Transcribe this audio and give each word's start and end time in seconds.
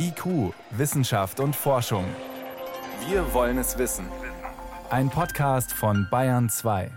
IQ, 0.00 0.54
Wissenschaft 0.70 1.40
und 1.40 1.56
Forschung. 1.56 2.04
Wir 3.08 3.34
wollen 3.34 3.58
es 3.58 3.78
wissen. 3.78 4.06
Ein 4.90 5.10
Podcast 5.10 5.72
von 5.72 6.06
Bayern 6.08 6.48
2. 6.48 6.90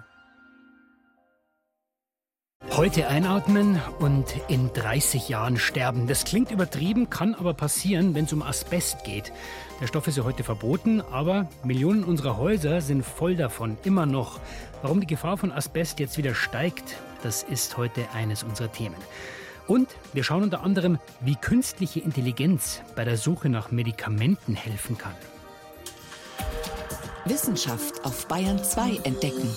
Heute 2.78 3.08
einatmen 3.08 3.82
und 4.00 4.36
in 4.48 4.72
30 4.72 5.29
Jahren 5.29 5.58
sterben. 5.58 6.06
Das 6.06 6.26
klingt 6.26 6.52
übertrieben, 6.52 7.10
kann 7.10 7.34
aber 7.34 7.56
passieren, 7.56 8.14
wenn 8.14 8.25
es 8.25 8.34
um 8.34 8.43
Asbest 8.43 9.04
geht. 9.04 9.33
Der 9.81 9.88
Stoff 9.88 10.07
ist 10.07 10.18
ja 10.18 10.23
heute 10.23 10.43
verboten, 10.43 11.02
aber 11.02 11.49
Millionen 11.63 12.04
unserer 12.04 12.38
Häuser 12.38 12.81
sind 12.81 13.04
voll 13.04 13.36
davon, 13.36 13.77
immer 13.83 14.05
noch. 14.05 14.39
Warum 14.83 15.02
die 15.02 15.07
Gefahr 15.07 15.38
von 15.38 15.52
Asbest 15.52 15.99
jetzt 15.99 16.18
wieder 16.18 16.36
steigt, 16.36 16.97
das 17.23 17.41
ist 17.41 17.77
heute 17.77 18.05
eines 18.13 18.43
unserer 18.43 18.71
Themen. 18.71 18.95
Und 19.72 19.88
wir 20.12 20.26
schauen 20.26 20.44
unter 20.44 20.64
anderem, 20.64 21.00
wie 21.22 21.38
künstliche 21.38 22.02
Intelligenz 22.02 22.82
bei 22.94 23.06
der 23.06 23.16
Suche 23.16 23.48
nach 23.48 23.71
Medikamenten 23.71 24.54
helfen 24.54 24.98
kann. 24.98 25.16
Wissenschaft 27.24 28.04
auf 28.04 28.28
Bayern 28.28 28.62
2 28.62 28.98
entdecken. 29.06 29.50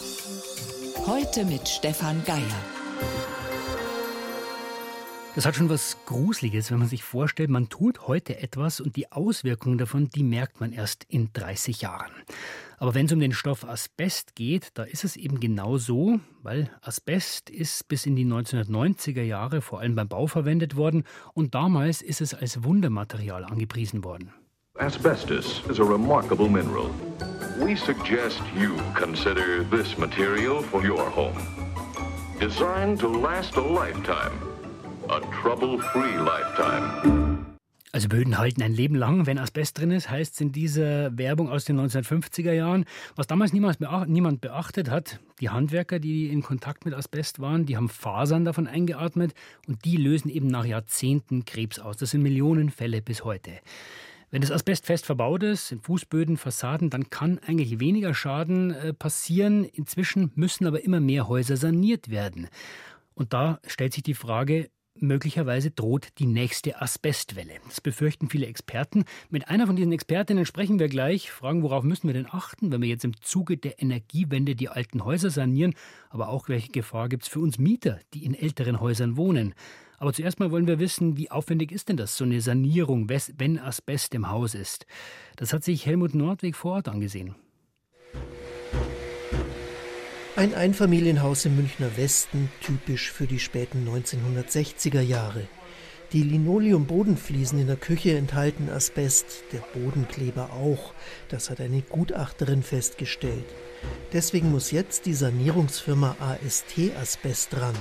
Heute 1.04 1.44
mit 1.44 1.66
Stefan 1.66 2.22
Geier. 2.24 2.38
Das 5.34 5.46
hat 5.46 5.56
schon 5.56 5.68
was 5.68 5.96
Gruseliges, 6.06 6.70
wenn 6.70 6.78
man 6.78 6.86
sich 6.86 7.02
vorstellt, 7.02 7.50
man 7.50 7.68
tut 7.68 8.06
heute 8.06 8.38
etwas 8.38 8.78
und 8.80 8.94
die 8.94 9.10
Auswirkungen 9.10 9.78
davon, 9.78 10.10
die 10.10 10.22
merkt 10.22 10.60
man 10.60 10.72
erst 10.72 11.06
in 11.08 11.32
30 11.32 11.80
Jahren. 11.80 12.12
Aber 12.78 12.94
wenn 12.94 13.06
es 13.06 13.12
um 13.12 13.20
den 13.20 13.32
Stoff 13.32 13.64
Asbest 13.64 14.34
geht, 14.34 14.70
da 14.74 14.84
ist 14.84 15.04
es 15.04 15.16
eben 15.16 15.40
genau 15.40 15.78
so, 15.78 16.20
weil 16.42 16.70
Asbest 16.82 17.50
ist 17.50 17.88
bis 17.88 18.06
in 18.06 18.16
die 18.16 18.26
1990er 18.26 19.22
Jahre 19.22 19.60
vor 19.60 19.80
allem 19.80 19.94
beim 19.94 20.08
Bau 20.08 20.26
verwendet 20.26 20.76
worden 20.76 21.04
und 21.32 21.54
damals 21.54 22.02
ist 22.02 22.20
es 22.20 22.34
als 22.34 22.64
Wundermaterial 22.64 23.44
angepriesen 23.44 24.04
worden. 24.04 24.32
Asbestos 24.76 25.62
is 25.70 25.78
a 25.78 25.84
remarkable 25.84 26.48
mineral. 26.48 26.90
We 27.60 27.76
suggest 27.76 28.40
you 28.56 28.76
consider 28.94 29.62
this 29.70 29.96
material 29.96 30.62
for 30.62 30.84
your 30.84 31.08
home. 31.08 31.36
Designed 32.40 32.98
to 32.98 33.08
last 33.08 33.54
a 33.56 33.60
lifetime. 33.60 34.32
A 35.08 35.20
trouble-free 35.20 36.18
lifetime. 36.18 37.23
Also 37.94 38.08
Böden 38.08 38.38
halten 38.38 38.60
ein 38.60 38.74
Leben 38.74 38.96
lang, 38.96 39.26
wenn 39.26 39.38
Asbest 39.38 39.78
drin 39.78 39.92
ist, 39.92 40.10
heißt 40.10 40.34
es 40.34 40.40
in 40.40 40.50
dieser 40.50 41.16
Werbung 41.16 41.48
aus 41.48 41.64
den 41.64 41.78
1950er 41.78 42.50
Jahren. 42.50 42.86
Was 43.14 43.28
damals 43.28 43.52
niemand, 43.52 43.78
niemand 44.08 44.40
beachtet 44.40 44.90
hat, 44.90 45.20
die 45.40 45.50
Handwerker, 45.50 46.00
die 46.00 46.26
in 46.28 46.42
Kontakt 46.42 46.86
mit 46.86 46.92
Asbest 46.92 47.38
waren, 47.38 47.66
die 47.66 47.76
haben 47.76 47.88
Fasern 47.88 48.44
davon 48.44 48.66
eingeatmet 48.66 49.32
und 49.68 49.84
die 49.84 49.96
lösen 49.96 50.28
eben 50.28 50.48
nach 50.48 50.64
Jahrzehnten 50.64 51.44
Krebs 51.44 51.78
aus. 51.78 51.96
Das 51.96 52.10
sind 52.10 52.22
Millionen 52.22 52.70
Fälle 52.70 53.00
bis 53.00 53.24
heute. 53.24 53.52
Wenn 54.32 54.40
das 54.40 54.50
Asbest 54.50 54.86
fest 54.86 55.06
verbaut 55.06 55.44
ist, 55.44 55.70
in 55.70 55.80
Fußböden, 55.80 56.36
Fassaden, 56.36 56.90
dann 56.90 57.10
kann 57.10 57.38
eigentlich 57.46 57.78
weniger 57.78 58.12
Schaden 58.12 58.72
äh, 58.72 58.92
passieren. 58.92 59.62
Inzwischen 59.62 60.32
müssen 60.34 60.66
aber 60.66 60.82
immer 60.82 60.98
mehr 60.98 61.28
Häuser 61.28 61.56
saniert 61.56 62.10
werden. 62.10 62.48
Und 63.14 63.32
da 63.32 63.60
stellt 63.68 63.92
sich 63.92 64.02
die 64.02 64.14
Frage, 64.14 64.68
möglicherweise 64.98 65.70
droht 65.70 66.08
die 66.18 66.26
nächste 66.26 66.80
Asbestwelle. 66.80 67.54
Das 67.66 67.80
befürchten 67.80 68.28
viele 68.28 68.46
Experten. 68.46 69.04
Mit 69.30 69.48
einer 69.48 69.66
von 69.66 69.76
diesen 69.76 69.92
Expertinnen 69.92 70.46
sprechen 70.46 70.78
wir 70.78 70.88
gleich, 70.88 71.30
fragen, 71.30 71.62
worauf 71.62 71.84
müssen 71.84 72.06
wir 72.06 72.14
denn 72.14 72.28
achten, 72.30 72.72
wenn 72.72 72.82
wir 72.82 72.88
jetzt 72.88 73.04
im 73.04 73.20
Zuge 73.20 73.56
der 73.56 73.80
Energiewende 73.82 74.54
die 74.54 74.68
alten 74.68 75.04
Häuser 75.04 75.30
sanieren, 75.30 75.74
aber 76.10 76.28
auch 76.28 76.48
welche 76.48 76.72
Gefahr 76.72 77.08
gibt 77.08 77.24
es 77.24 77.28
für 77.28 77.40
uns 77.40 77.58
Mieter, 77.58 78.00
die 78.14 78.24
in 78.24 78.34
älteren 78.34 78.80
Häusern 78.80 79.16
wohnen. 79.16 79.54
Aber 79.98 80.12
zuerst 80.12 80.40
mal 80.40 80.50
wollen 80.50 80.66
wir 80.66 80.78
wissen, 80.78 81.16
wie 81.16 81.30
aufwendig 81.30 81.72
ist 81.72 81.88
denn 81.88 81.96
das, 81.96 82.16
so 82.16 82.24
eine 82.24 82.40
Sanierung, 82.40 83.08
wenn 83.08 83.58
Asbest 83.58 84.14
im 84.14 84.28
Haus 84.28 84.54
ist? 84.54 84.86
Das 85.36 85.52
hat 85.52 85.64
sich 85.64 85.86
Helmut 85.86 86.14
Nordweg 86.14 86.56
vor 86.56 86.74
Ort 86.74 86.88
angesehen. 86.88 87.36
Ein 90.36 90.52
Einfamilienhaus 90.52 91.44
im 91.44 91.54
Münchner 91.54 91.96
Westen, 91.96 92.50
typisch 92.60 93.12
für 93.12 93.28
die 93.28 93.38
späten 93.38 93.88
1960er 93.88 95.00
Jahre. 95.00 95.46
Die 96.12 96.24
Linoleum-Bodenfliesen 96.24 97.60
in 97.60 97.68
der 97.68 97.76
Küche 97.76 98.16
enthalten 98.16 98.68
Asbest, 98.68 99.44
der 99.52 99.60
Bodenkleber 99.60 100.50
auch. 100.52 100.92
Das 101.28 101.50
hat 101.50 101.60
eine 101.60 101.82
Gutachterin 101.82 102.64
festgestellt. 102.64 103.44
Deswegen 104.12 104.50
muss 104.50 104.72
jetzt 104.72 105.06
die 105.06 105.14
Sanierungsfirma 105.14 106.16
AST 106.18 106.90
Asbest 107.00 107.56
ran. 107.56 107.76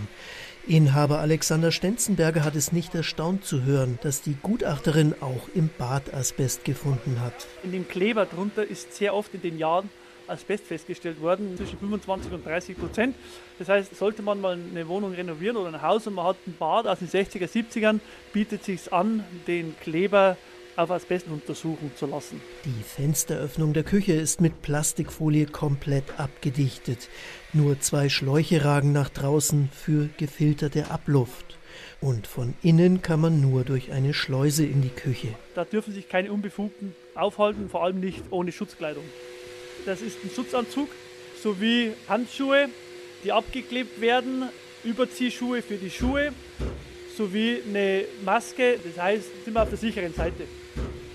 Inhaber 0.67 1.21
Alexander 1.21 1.71
Stenzenberger 1.71 2.43
hat 2.43 2.55
es 2.55 2.71
nicht 2.71 2.93
erstaunt 2.93 3.45
zu 3.45 3.63
hören, 3.63 3.97
dass 4.03 4.21
die 4.21 4.37
Gutachterin 4.43 5.15
auch 5.21 5.49
im 5.55 5.71
Bad 5.75 6.13
Asbest 6.13 6.65
gefunden 6.65 7.19
hat. 7.19 7.47
In 7.63 7.71
dem 7.71 7.87
Kleber 7.87 8.27
drunter 8.27 8.63
ist 8.63 8.93
sehr 8.93 9.15
oft 9.15 9.33
in 9.33 9.41
den 9.41 9.57
Jahren 9.57 9.89
Asbest 10.33 10.65
festgestellt 10.65 11.21
worden, 11.21 11.55
zwischen 11.57 11.79
25 11.79 12.31
und 12.31 12.45
30 12.45 12.77
Prozent. 12.77 13.15
Das 13.59 13.69
heißt, 13.69 13.95
sollte 13.95 14.21
man 14.21 14.41
mal 14.41 14.53
eine 14.53 14.87
Wohnung 14.87 15.13
renovieren 15.13 15.57
oder 15.57 15.69
ein 15.69 15.81
Haus 15.81 16.07
und 16.07 16.15
man 16.15 16.25
hat 16.25 16.37
ein 16.47 16.55
Bad 16.57 16.87
aus 16.87 16.99
den 16.99 17.07
60er, 17.07 17.47
70ern, 17.47 17.99
bietet 18.33 18.61
es 18.61 18.65
sich 18.65 18.93
an, 18.93 19.23
den 19.47 19.75
Kleber 19.79 20.37
auf 20.75 20.91
Asbest 20.91 21.27
untersuchen 21.27 21.91
zu 21.95 22.07
lassen. 22.07 22.41
Die 22.65 22.83
Fensteröffnung 22.83 23.73
der 23.73 23.83
Küche 23.83 24.13
ist 24.13 24.41
mit 24.41 24.61
Plastikfolie 24.61 25.45
komplett 25.45 26.19
abgedichtet. 26.19 27.09
Nur 27.53 27.79
zwei 27.79 28.09
Schläuche 28.09 28.65
ragen 28.65 28.91
nach 28.91 29.09
draußen 29.09 29.69
für 29.71 30.09
gefilterte 30.17 30.89
Abluft. 30.89 31.57
Und 32.01 32.27
von 32.27 32.53
innen 32.61 33.01
kann 33.01 33.21
man 33.21 33.39
nur 33.39 33.63
durch 33.63 33.91
eine 33.91 34.13
Schleuse 34.13 34.65
in 34.65 34.81
die 34.81 34.89
Küche. 34.89 35.29
Da 35.55 35.63
dürfen 35.63 35.93
sich 35.93 36.09
keine 36.09 36.31
Unbefugten 36.31 36.95
aufhalten, 37.15 37.69
vor 37.69 37.83
allem 37.83 37.99
nicht 37.99 38.23
ohne 38.29 38.51
Schutzkleidung. 38.51 39.03
Das 39.85 40.01
ist 40.01 40.17
ein 40.23 40.31
Schutzanzug 40.33 40.89
sowie 41.41 41.93
Handschuhe, 42.07 42.69
die 43.23 43.31
abgeklebt 43.31 43.99
werden, 43.99 44.49
Überziehschuhe 44.83 45.61
für 45.61 45.75
die 45.75 45.89
Schuhe 45.89 46.33
sowie 47.17 47.61
eine 47.67 48.05
Maske. 48.23 48.79
Das 48.83 49.01
heißt, 49.01 49.45
sind 49.45 49.53
wir 49.53 49.61
auf 49.61 49.69
der 49.69 49.77
sicheren 49.77 50.13
Seite. 50.13 50.47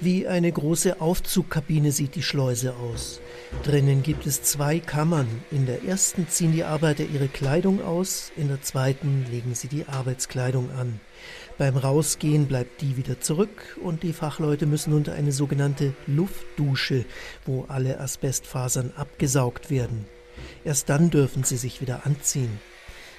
Wie 0.01 0.29
eine 0.29 0.53
große 0.53 1.01
Aufzugkabine 1.01 1.91
sieht 1.91 2.15
die 2.15 2.23
Schleuse 2.23 2.75
aus. 2.77 3.21
Drinnen 3.65 4.05
gibt 4.05 4.27
es 4.27 4.43
zwei 4.43 4.79
Kammern. 4.79 5.27
In 5.51 5.67
der 5.67 5.83
ersten 5.83 6.29
ziehen 6.29 6.53
die 6.53 6.63
Arbeiter 6.63 7.03
ihre 7.03 7.27
Kleidung 7.27 7.83
aus, 7.83 8.31
in 8.37 8.47
der 8.47 8.63
zweiten 8.63 9.27
legen 9.29 9.57
sie 9.57 9.67
die 9.67 9.87
Arbeitskleidung 9.87 10.71
an. 10.71 11.01
Beim 11.59 11.77
Rausgehen 11.77 12.47
bleibt 12.47 12.81
die 12.81 12.97
wieder 12.97 13.21
zurück 13.21 13.77
und 13.83 14.05
die 14.05 14.13
Fachleute 14.13 14.67
müssen 14.67 14.93
unter 14.93 15.15
eine 15.15 15.33
sogenannte 15.33 15.95
Luftdusche, 16.07 17.05
wo 17.45 17.65
alle 17.67 17.99
Asbestfasern 17.99 18.93
abgesaugt 18.97 19.69
werden. 19.69 20.07
Erst 20.65 20.89
dann 20.91 21.11
dürfen 21.11 21.43
sie 21.43 21.57
sich 21.57 21.81
wieder 21.81 22.07
anziehen. 22.07 22.61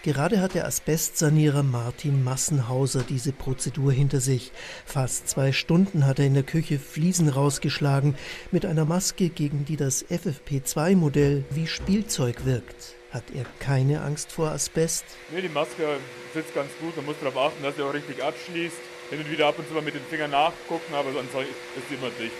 Gerade 0.03 0.39
hat 0.39 0.55
der 0.55 0.65
Asbestsanierer 0.65 1.61
Martin 1.61 2.23
Massenhauser 2.23 3.03
diese 3.03 3.33
Prozedur 3.33 3.91
hinter 3.91 4.21
sich. 4.21 4.53
Fast 4.85 5.27
zwei 5.27 5.51
Stunden 5.51 6.05
hat 6.05 6.19
er 6.19 6.25
in 6.25 6.35
der 6.35 6.43
Küche 6.43 6.79
Fliesen 6.79 7.27
rausgeschlagen 7.27 8.15
mit 8.51 8.65
einer 8.65 8.85
Maske, 8.85 9.27
gegen 9.27 9.65
die 9.65 9.75
das 9.75 10.05
FFP2-Modell 10.05 11.43
wie 11.49 11.67
Spielzeug 11.67 12.45
wirkt. 12.45 12.95
Hat 13.11 13.25
er 13.35 13.43
keine 13.59 14.01
Angst 14.01 14.31
vor 14.31 14.51
Asbest? 14.51 15.03
Nee, 15.33 15.41
die 15.41 15.49
Maske 15.49 15.97
sitzt 16.33 16.55
ganz 16.55 16.69
gut. 16.79 16.95
Man 16.95 17.05
muss 17.05 17.15
darauf 17.19 17.51
achten, 17.51 17.61
dass 17.61 17.75
sie 17.75 17.81
auch 17.81 17.93
richtig 17.93 18.23
abschließt. 18.23 18.77
Hin 19.09 19.19
und 19.19 19.29
wieder 19.29 19.47
ab 19.47 19.59
und 19.59 19.67
zu 19.67 19.73
mal 19.73 19.83
mit 19.83 19.95
den 19.95 20.03
Fingern 20.09 20.31
nachgucken, 20.31 20.93
aber 20.93 21.11
sonst 21.11 21.33
ist 21.33 21.89
sie 21.89 21.95
immer 21.95 22.11
dicht. 22.17 22.31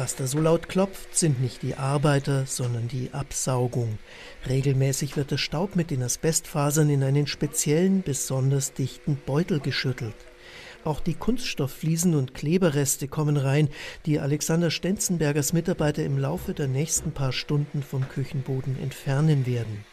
Was 0.00 0.16
da 0.16 0.26
so 0.26 0.40
laut 0.40 0.70
klopft, 0.70 1.14
sind 1.14 1.42
nicht 1.42 1.60
die 1.60 1.74
Arbeiter, 1.74 2.46
sondern 2.46 2.88
die 2.88 3.10
Absaugung. 3.12 3.98
Regelmäßig 4.48 5.18
wird 5.18 5.30
der 5.30 5.36
Staub 5.36 5.76
mit 5.76 5.90
den 5.90 6.02
Asbestfasern 6.02 6.88
in 6.88 7.02
einen 7.02 7.26
speziellen, 7.26 8.02
besonders 8.02 8.72
dichten 8.72 9.20
Beutel 9.26 9.60
geschüttelt. 9.60 10.14
Auch 10.84 11.00
die 11.00 11.12
Kunststofffliesen 11.12 12.14
und 12.14 12.32
Kleberreste 12.32 13.08
kommen 13.08 13.36
rein, 13.36 13.68
die 14.06 14.18
Alexander 14.18 14.70
Stenzenbergers 14.70 15.52
Mitarbeiter 15.52 16.02
im 16.02 16.16
Laufe 16.16 16.54
der 16.54 16.68
nächsten 16.68 17.12
paar 17.12 17.32
Stunden 17.32 17.82
vom 17.82 18.08
Küchenboden 18.08 18.80
entfernen 18.82 19.44
werden. 19.44 19.84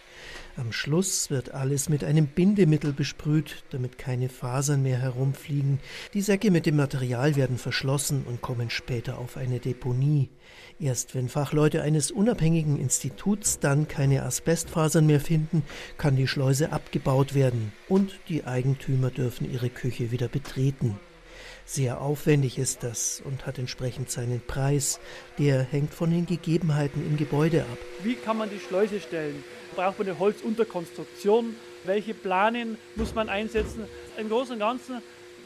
Am 0.57 0.71
Schluss 0.71 1.30
wird 1.30 1.54
alles 1.54 1.88
mit 1.88 2.04
einem 2.04 2.25
Bindemittel 2.25 2.92
besprüht, 2.92 3.63
damit 3.69 4.00
keine 4.00 4.27
Fasern 4.27 4.81
mehr 4.81 4.98
herumfliegen. 4.98 5.80
Die 6.15 6.21
Säcke 6.21 6.50
mit 6.50 6.65
dem 6.65 6.77
Material 6.77 7.36
werden 7.36 7.59
verschlossen 7.59 8.24
und 8.27 8.42
kommen 8.42 8.71
später 8.71 9.19
auf 9.19 9.38
eine 9.38 9.59
Deponie. 9.59 10.30
Erst 10.80 11.13
wenn 11.13 11.30
Fachleute 11.30 11.83
eines 11.83 12.09
unabhängigen 12.09 12.80
Instituts 12.80 13.59
dann 13.59 13.88
keine 13.88 14.24
Asbestfasern 14.24 15.06
mehr 15.06 15.19
finden, 15.19 15.62
kann 16.00 16.15
die 16.15 16.27
Schleuse 16.27 16.71
abgebaut 16.71 17.36
werden 17.36 17.71
und 17.88 18.19
die 18.27 18.45
Eigentümer 18.45 19.12
dürfen 19.12 19.51
ihre 19.51 19.69
Küche 19.69 20.09
wieder 20.09 20.27
betreten. 20.27 21.00
Sehr 21.65 22.01
aufwendig 22.01 22.57
ist 22.57 22.81
das 22.81 23.21
und 23.24 23.45
hat 23.45 23.59
entsprechend 23.59 24.09
seinen 24.09 24.42
Preis. 24.42 25.00
Der 25.38 25.62
hängt 25.62 25.94
von 25.94 26.09
den 26.09 26.25
Gegebenheiten 26.25 27.06
im 27.06 27.15
Gebäude 27.15 27.62
ab. 27.63 27.77
Wie 28.04 28.15
kann 28.15 28.38
man 28.38 28.50
die 28.50 28.59
Schleuse 28.59 29.00
stellen? 29.00 29.44
Braucht 29.78 30.00
man 30.00 30.10
eine 30.10 30.20
Holzunterkonstruktion? 30.20 31.56
Welche 31.86 32.14
Planen 32.14 32.78
muss 32.96 33.16
man 33.16 33.30
einsetzen? 33.30 33.86
Im 34.18 34.28
Großen 34.28 34.56
und 34.56 34.60
Ganzen 34.60 35.02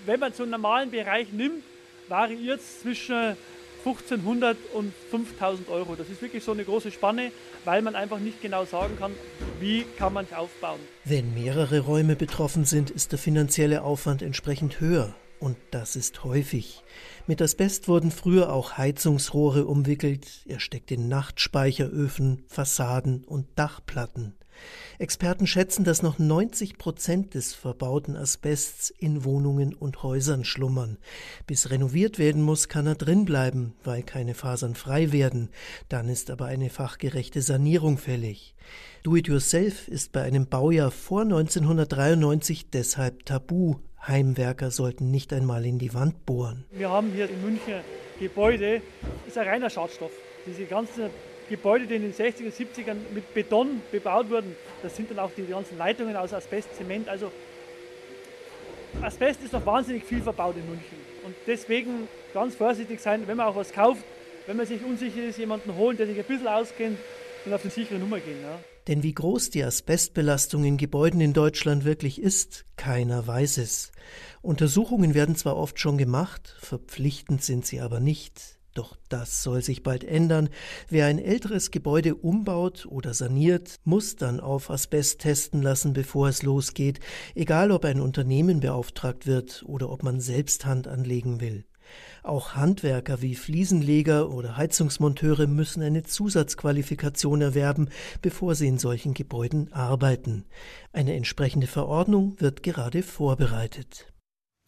wenn 0.05 0.19
man 0.19 0.33
so 0.33 0.43
einen 0.43 0.51
normalen 0.51 0.91
Bereich 0.91 1.31
nimmt, 1.31 1.63
variiert 2.07 2.59
es 2.59 2.81
zwischen 2.81 3.35
1500 3.85 4.57
und 4.73 4.93
5000 5.09 5.69
Euro. 5.69 5.95
Das 5.95 6.09
ist 6.09 6.21
wirklich 6.21 6.43
so 6.43 6.51
eine 6.51 6.63
große 6.63 6.91
Spanne, 6.91 7.31
weil 7.65 7.81
man 7.81 7.95
einfach 7.95 8.19
nicht 8.19 8.41
genau 8.41 8.65
sagen 8.65 8.95
kann, 8.99 9.11
wie 9.59 9.85
kann 9.97 10.13
man 10.13 10.25
es 10.25 10.33
aufbauen. 10.33 10.79
Wenn 11.03 11.33
mehrere 11.33 11.79
Räume 11.79 12.15
betroffen 12.15 12.65
sind, 12.65 12.89
ist 12.89 13.11
der 13.11 13.19
finanzielle 13.19 13.83
Aufwand 13.83 14.21
entsprechend 14.21 14.79
höher. 14.79 15.15
Und 15.41 15.57
das 15.71 15.95
ist 15.95 16.23
häufig. 16.23 16.83
Mit 17.25 17.41
Asbest 17.41 17.87
wurden 17.87 18.11
früher 18.11 18.53
auch 18.53 18.77
Heizungsrohre 18.77 19.65
umwickelt, 19.65 20.43
er 20.45 20.59
steckt 20.59 20.91
in 20.91 21.07
Nachtspeicheröfen, 21.07 22.43
Fassaden 22.47 23.23
und 23.23 23.47
Dachplatten. 23.55 24.35
Experten 24.99 25.47
schätzen, 25.47 25.83
dass 25.83 26.03
noch 26.03 26.19
90 26.19 26.77
Prozent 26.77 27.33
des 27.33 27.55
verbauten 27.55 28.15
Asbests 28.15 28.91
in 28.91 29.23
Wohnungen 29.23 29.73
und 29.73 30.03
Häusern 30.03 30.43
schlummern. 30.43 30.99
Bis 31.47 31.71
renoviert 31.71 32.19
werden 32.19 32.43
muss, 32.43 32.69
kann 32.69 32.85
er 32.85 32.93
drinbleiben, 32.93 33.73
weil 33.83 34.03
keine 34.03 34.35
Fasern 34.35 34.75
frei 34.75 35.11
werden. 35.11 35.49
Dann 35.89 36.07
ist 36.07 36.29
aber 36.29 36.45
eine 36.45 36.69
fachgerechte 36.69 37.41
Sanierung 37.41 37.97
fällig. 37.97 38.53
Do-it-yourself 39.01 39.87
ist 39.87 40.11
bei 40.11 40.21
einem 40.21 40.45
Baujahr 40.45 40.91
vor 40.91 41.21
1993 41.21 42.69
deshalb 42.69 43.25
tabu. 43.25 43.77
Heimwerker 44.07 44.71
sollten 44.71 45.11
nicht 45.11 45.31
einmal 45.31 45.65
in 45.65 45.77
die 45.77 45.93
Wand 45.93 46.25
bohren. 46.25 46.65
Wir 46.71 46.89
haben 46.89 47.11
hier 47.13 47.29
in 47.29 47.41
München 47.43 47.81
Gebäude, 48.19 48.81
das 49.01 49.33
ist 49.33 49.37
ein 49.37 49.47
reiner 49.47 49.69
Schadstoff. 49.69 50.11
Diese 50.45 50.65
ganzen 50.65 51.09
Gebäude, 51.49 51.85
die 51.85 51.95
in 51.95 52.01
den 52.03 52.13
60er, 52.13 52.51
70ern 52.51 52.95
mit 53.13 53.33
Beton 53.33 53.81
bebaut 53.91 54.29
wurden, 54.29 54.55
das 54.81 54.95
sind 54.95 55.11
dann 55.11 55.19
auch 55.19 55.31
die 55.35 55.45
ganzen 55.45 55.77
Leitungen 55.77 56.15
aus 56.15 56.33
Asbest, 56.33 56.75
Zement. 56.75 57.09
Also 57.09 57.31
Asbest 59.01 59.43
ist 59.43 59.53
noch 59.53 59.65
wahnsinnig 59.65 60.03
viel 60.03 60.21
verbaut 60.21 60.55
in 60.55 60.67
München. 60.67 60.97
Und 61.23 61.35
deswegen 61.45 62.07
ganz 62.33 62.55
vorsichtig 62.55 62.99
sein, 62.99 63.23
wenn 63.27 63.37
man 63.37 63.47
auch 63.47 63.55
was 63.55 63.71
kauft, 63.71 64.03
wenn 64.47 64.57
man 64.57 64.65
sich 64.65 64.83
unsicher 64.83 65.23
ist, 65.23 65.37
jemanden 65.37 65.75
holen, 65.75 65.97
der 65.97 66.07
sich 66.07 66.17
ein 66.17 66.25
bisschen 66.25 66.47
auskennt 66.47 66.97
und 67.45 67.53
auf 67.53 67.61
eine 67.61 67.71
sichere 67.71 67.99
Nummer 67.99 68.19
gehen. 68.19 68.41
Ja. 68.41 68.59
Denn 68.87 69.03
wie 69.03 69.13
groß 69.13 69.51
die 69.51 69.63
Asbestbelastung 69.63 70.63
in 70.63 70.77
Gebäuden 70.77 71.21
in 71.21 71.33
Deutschland 71.33 71.85
wirklich 71.85 72.21
ist, 72.21 72.65
keiner 72.77 73.25
weiß 73.27 73.59
es. 73.59 73.91
Untersuchungen 74.41 75.13
werden 75.13 75.35
zwar 75.35 75.55
oft 75.55 75.79
schon 75.79 75.97
gemacht, 75.97 76.55
verpflichtend 76.59 77.43
sind 77.43 77.65
sie 77.65 77.79
aber 77.79 77.99
nicht. 77.99 78.59
Doch 78.73 78.95
das 79.09 79.43
soll 79.43 79.61
sich 79.61 79.83
bald 79.83 80.05
ändern. 80.05 80.49
Wer 80.87 81.05
ein 81.07 81.19
älteres 81.19 81.71
Gebäude 81.71 82.15
umbaut 82.15 82.85
oder 82.89 83.13
saniert, 83.13 83.75
muss 83.83 84.15
dann 84.15 84.39
auf 84.39 84.69
Asbest 84.69 85.19
testen 85.19 85.61
lassen, 85.61 85.91
bevor 85.91 86.29
es 86.29 86.41
losgeht, 86.41 87.01
egal 87.35 87.71
ob 87.71 87.83
ein 87.83 87.99
Unternehmen 87.99 88.61
beauftragt 88.61 89.27
wird 89.27 89.63
oder 89.67 89.89
ob 89.89 90.03
man 90.03 90.21
selbst 90.21 90.65
Hand 90.65 90.87
anlegen 90.87 91.41
will. 91.41 91.65
Auch 92.23 92.55
Handwerker 92.55 93.21
wie 93.21 93.35
Fliesenleger 93.35 94.29
oder 94.29 94.57
Heizungsmonteure 94.57 95.47
müssen 95.47 95.81
eine 95.81 96.03
Zusatzqualifikation 96.03 97.41
erwerben, 97.41 97.89
bevor 98.21 98.55
sie 98.55 98.67
in 98.67 98.77
solchen 98.77 99.13
Gebäuden 99.13 99.73
arbeiten. 99.73 100.45
Eine 100.93 101.15
entsprechende 101.15 101.67
Verordnung 101.67 102.35
wird 102.39 102.63
gerade 102.63 103.03
vorbereitet. 103.03 104.10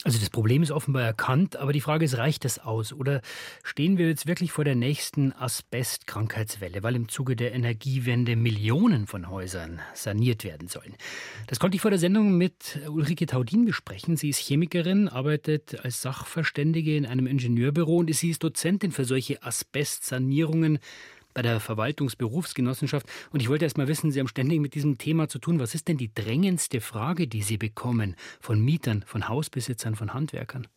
Also 0.03 0.19
das 0.19 0.29
Problem 0.29 0.63
ist 0.63 0.71
offenbar 0.71 1.03
erkannt, 1.03 1.55
aber 1.55 1.71
die 1.71 1.79
Frage 1.79 2.03
ist, 2.03 2.17
reicht 2.17 2.43
das 2.43 2.59
aus? 2.59 2.91
Oder 2.91 3.21
stehen 3.63 3.97
wir 3.97 4.07
jetzt 4.07 4.27
wirklich 4.27 4.51
vor 4.51 4.65
der 4.65 4.75
nächsten 4.75 5.31
Asbestkrankheitswelle, 5.31 6.83
weil 6.83 6.97
im 6.97 7.07
Zuge 7.07 7.37
der 7.37 7.53
Energiewende 7.53 8.35
Millionen 8.35 9.07
von 9.07 9.29
Häusern 9.29 9.79
saniert 9.93 10.43
werden 10.43 10.67
sollen? 10.67 10.95
Das 11.47 11.59
konnte 11.59 11.75
ich 11.75 11.81
vor 11.81 11.91
der 11.91 11.99
Sendung 11.99 12.37
mit 12.37 12.81
Ulrike 12.89 13.27
Taudin 13.27 13.63
besprechen. 13.63 14.17
Sie 14.17 14.29
ist 14.29 14.39
Chemikerin, 14.39 15.07
arbeitet 15.07 15.85
als 15.85 16.01
Sachverständige 16.01 16.97
in 16.97 17.05
einem 17.05 17.25
Ingenieurbüro 17.25 17.97
und 17.97 18.13
sie 18.13 18.29
ist 18.29 18.43
Dozentin 18.43 18.91
für 18.91 19.05
solche 19.05 19.41
Asbestsanierungen 19.41 20.79
bei 21.33 21.41
der 21.41 21.59
Verwaltungsberufsgenossenschaft. 21.59 23.07
Und 23.31 23.41
ich 23.41 23.49
wollte 23.49 23.65
erst 23.65 23.77
mal 23.77 23.87
wissen, 23.87 24.11
Sie 24.11 24.19
haben 24.19 24.27
ständig 24.27 24.59
mit 24.59 24.75
diesem 24.75 24.97
Thema 24.97 25.27
zu 25.27 25.39
tun. 25.39 25.59
Was 25.59 25.75
ist 25.75 25.87
denn 25.87 25.97
die 25.97 26.13
drängendste 26.13 26.81
Frage, 26.81 27.27
die 27.27 27.41
Sie 27.41 27.57
bekommen 27.57 28.15
von 28.39 28.63
Mietern, 28.63 29.03
von 29.05 29.27
Hausbesitzern, 29.27 29.95
von 29.95 30.13
Handwerkern? 30.13 30.67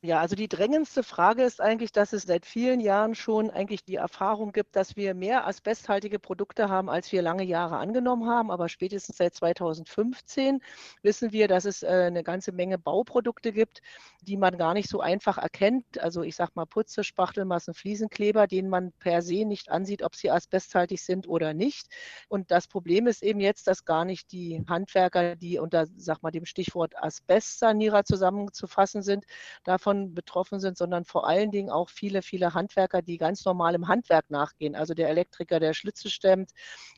Ja, 0.00 0.20
also 0.20 0.36
die 0.36 0.46
drängendste 0.46 1.02
Frage 1.02 1.42
ist 1.42 1.60
eigentlich, 1.60 1.90
dass 1.90 2.12
es 2.12 2.22
seit 2.22 2.46
vielen 2.46 2.78
Jahren 2.78 3.16
schon 3.16 3.50
eigentlich 3.50 3.82
die 3.82 3.96
Erfahrung 3.96 4.52
gibt, 4.52 4.76
dass 4.76 4.94
wir 4.94 5.12
mehr 5.12 5.44
asbesthaltige 5.44 6.20
Produkte 6.20 6.68
haben, 6.68 6.88
als 6.88 7.10
wir 7.10 7.20
lange 7.20 7.42
Jahre 7.42 7.78
angenommen 7.78 8.28
haben. 8.28 8.52
Aber 8.52 8.68
spätestens 8.68 9.16
seit 9.16 9.34
2015 9.34 10.60
wissen 11.02 11.32
wir, 11.32 11.48
dass 11.48 11.64
es 11.64 11.82
äh, 11.82 11.88
eine 11.88 12.22
ganze 12.22 12.52
Menge 12.52 12.78
Bauprodukte 12.78 13.52
gibt, 13.52 13.82
die 14.20 14.36
man 14.36 14.56
gar 14.56 14.72
nicht 14.72 14.88
so 14.88 15.00
einfach 15.00 15.36
erkennt. 15.36 15.98
Also 16.00 16.22
ich 16.22 16.36
sage 16.36 16.52
mal 16.54 16.66
Putze, 16.66 17.02
Spachtelmassen, 17.02 17.74
Fliesenkleber, 17.74 18.46
denen 18.46 18.68
man 18.68 18.92
per 19.00 19.20
se 19.20 19.44
nicht 19.44 19.68
ansieht, 19.68 20.04
ob 20.04 20.14
sie 20.14 20.30
asbesthaltig 20.30 21.02
sind 21.02 21.26
oder 21.26 21.54
nicht. 21.54 21.88
Und 22.28 22.52
das 22.52 22.68
Problem 22.68 23.08
ist 23.08 23.24
eben 23.24 23.40
jetzt, 23.40 23.66
dass 23.66 23.84
gar 23.84 24.04
nicht 24.04 24.30
die 24.30 24.64
Handwerker, 24.68 25.34
die 25.34 25.58
unter, 25.58 25.86
sag 25.96 26.22
mal, 26.22 26.30
dem 26.30 26.44
Stichwort 26.44 26.94
Asbestsanierer 27.02 28.04
zusammenzufassen 28.04 29.02
sind, 29.02 29.24
davon 29.64 29.87
davon 29.88 30.14
betroffen 30.14 30.60
sind, 30.60 30.76
sondern 30.76 31.04
vor 31.04 31.26
allen 31.26 31.50
Dingen 31.50 31.70
auch 31.70 31.88
viele, 31.88 32.22
viele 32.22 32.54
Handwerker, 32.54 33.02
die 33.02 33.18
ganz 33.18 33.44
normal 33.44 33.74
im 33.74 33.88
Handwerk 33.88 34.30
nachgehen. 34.30 34.74
Also 34.74 34.94
der 34.94 35.08
Elektriker, 35.08 35.60
der 35.60 35.74
Schlitze 35.74 36.10
stemmt, 36.10 36.50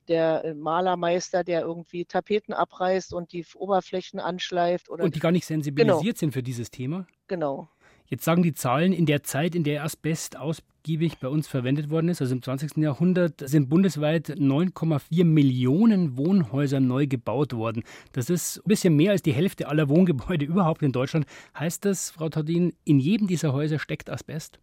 der 0.09 0.45
äh, 0.45 0.55
Malermeister, 0.55 1.45
der 1.45 1.63
irgendwie 1.63 2.05
Tapeten 2.05 2.53
abreißt 2.53 3.15
und 3.15 3.33
die 3.33 3.45
Oberflächen 3.55 4.21
anschleift. 4.21 4.91
Oder 4.91 5.05
und 5.05 5.15
die 5.15 5.21
gar 5.21 5.33
nicht 5.33 5.47
sensibilisiert 5.47 6.03
genau. 6.03 6.19
sind 6.19 6.33
für 6.33 6.43
dieses 6.43 6.71
Thema? 6.71 7.07
Genau. 7.29 7.69
Jetzt 8.11 8.25
sagen 8.25 8.43
die 8.43 8.55
Zahlen, 8.55 8.93
in 8.93 9.07
der 9.07 9.23
Zeit, 9.23 9.55
in 9.55 9.62
der 9.62 9.85
Asbest 9.85 10.37
ausgiebig 10.37 11.21
bei 11.21 11.29
uns 11.29 11.47
verwendet 11.47 11.91
worden 11.91 12.09
ist, 12.09 12.21
also 12.21 12.35
im 12.35 12.43
20. 12.43 12.79
Jahrhundert, 12.79 13.49
sind 13.49 13.69
bundesweit 13.69 14.31
9,4 14.31 15.25
Millionen 15.25 16.17
Wohnhäuser 16.17 16.81
neu 16.81 17.07
gebaut 17.07 17.53
worden. 17.53 17.85
Das 18.12 18.29
ist 18.29 18.57
ein 18.57 18.62
bisschen 18.67 18.97
mehr 18.97 19.12
als 19.12 19.23
die 19.23 19.33
Hälfte 19.33 19.69
aller 19.69 19.89
Wohngebäude 19.89 20.45
überhaupt 20.47 20.83
in 20.83 20.91
Deutschland. 20.91 21.25
Heißt 21.57 21.85
das, 21.85 22.11
Frau 22.11 22.29
Tordin, 22.29 22.75
in 22.83 22.99
jedem 22.99 23.29
dieser 23.29 23.53
Häuser 23.53 23.79
steckt 23.79 24.11
Asbest? 24.11 24.59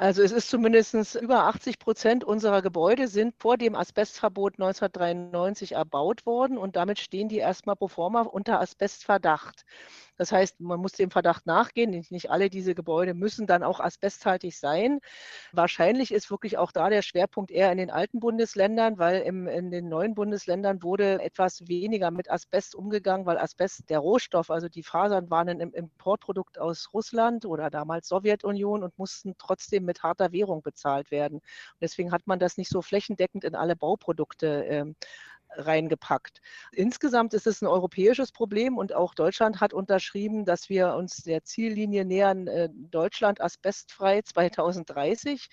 Also 0.00 0.22
es 0.22 0.30
ist 0.30 0.48
zumindest 0.48 1.16
über 1.16 1.44
80 1.44 1.78
Prozent 1.78 2.24
unserer 2.24 2.62
Gebäude 2.62 3.06
sind 3.06 3.34
vor 3.38 3.58
dem 3.58 3.74
Asbestverbot 3.74 4.54
1993 4.54 5.72
erbaut 5.72 6.24
worden 6.24 6.56
und 6.56 6.76
damit 6.76 7.00
stehen 7.00 7.28
die 7.28 7.36
erstmal 7.36 7.76
pro 7.76 7.88
forma 7.88 8.22
unter 8.22 8.60
Asbestverdacht. 8.60 9.66
Das 10.20 10.32
heißt, 10.32 10.60
man 10.60 10.80
muss 10.80 10.92
dem 10.92 11.10
Verdacht 11.10 11.46
nachgehen. 11.46 12.04
Nicht 12.10 12.30
alle 12.30 12.50
diese 12.50 12.74
Gebäude 12.74 13.14
müssen 13.14 13.46
dann 13.46 13.62
auch 13.62 13.80
asbesthaltig 13.80 14.54
sein. 14.54 15.00
Wahrscheinlich 15.52 16.12
ist 16.12 16.30
wirklich 16.30 16.58
auch 16.58 16.72
da 16.72 16.90
der 16.90 17.00
Schwerpunkt 17.00 17.50
eher 17.50 17.72
in 17.72 17.78
den 17.78 17.90
alten 17.90 18.20
Bundesländern, 18.20 18.98
weil 18.98 19.22
im, 19.22 19.48
in 19.48 19.70
den 19.70 19.88
neuen 19.88 20.14
Bundesländern 20.14 20.82
wurde 20.82 21.22
etwas 21.22 21.68
weniger 21.68 22.10
mit 22.10 22.30
Asbest 22.30 22.74
umgegangen, 22.74 23.24
weil 23.24 23.38
Asbest, 23.38 23.88
der 23.88 24.00
Rohstoff, 24.00 24.50
also 24.50 24.68
die 24.68 24.82
Fasern 24.82 25.30
waren 25.30 25.48
ein 25.48 25.60
Importprodukt 25.60 26.58
aus 26.58 26.92
Russland 26.92 27.46
oder 27.46 27.70
damals 27.70 28.06
Sowjetunion 28.08 28.82
und 28.82 28.98
mussten 28.98 29.36
trotzdem 29.38 29.86
mit 29.86 30.02
harter 30.02 30.32
Währung 30.32 30.60
bezahlt 30.60 31.10
werden. 31.10 31.36
Und 31.36 31.80
deswegen 31.80 32.12
hat 32.12 32.26
man 32.26 32.38
das 32.38 32.58
nicht 32.58 32.68
so 32.68 32.82
flächendeckend 32.82 33.42
in 33.42 33.54
alle 33.54 33.74
Bauprodukte 33.74 34.66
äh, 34.66 34.84
reingepackt. 35.56 36.40
Insgesamt 36.72 37.34
ist 37.34 37.46
es 37.46 37.62
ein 37.62 37.66
europäisches 37.66 38.32
Problem 38.32 38.78
und 38.78 38.94
auch 38.94 39.14
Deutschland 39.14 39.60
hat 39.60 39.72
unterschrieben, 39.72 40.44
dass 40.44 40.68
wir 40.68 40.94
uns 40.94 41.16
der 41.18 41.44
Ziellinie 41.44 42.04
nähern, 42.04 42.46
äh, 42.46 42.68
Deutschland 42.72 43.40
asbestfrei 43.40 44.22
2030. 44.24 45.48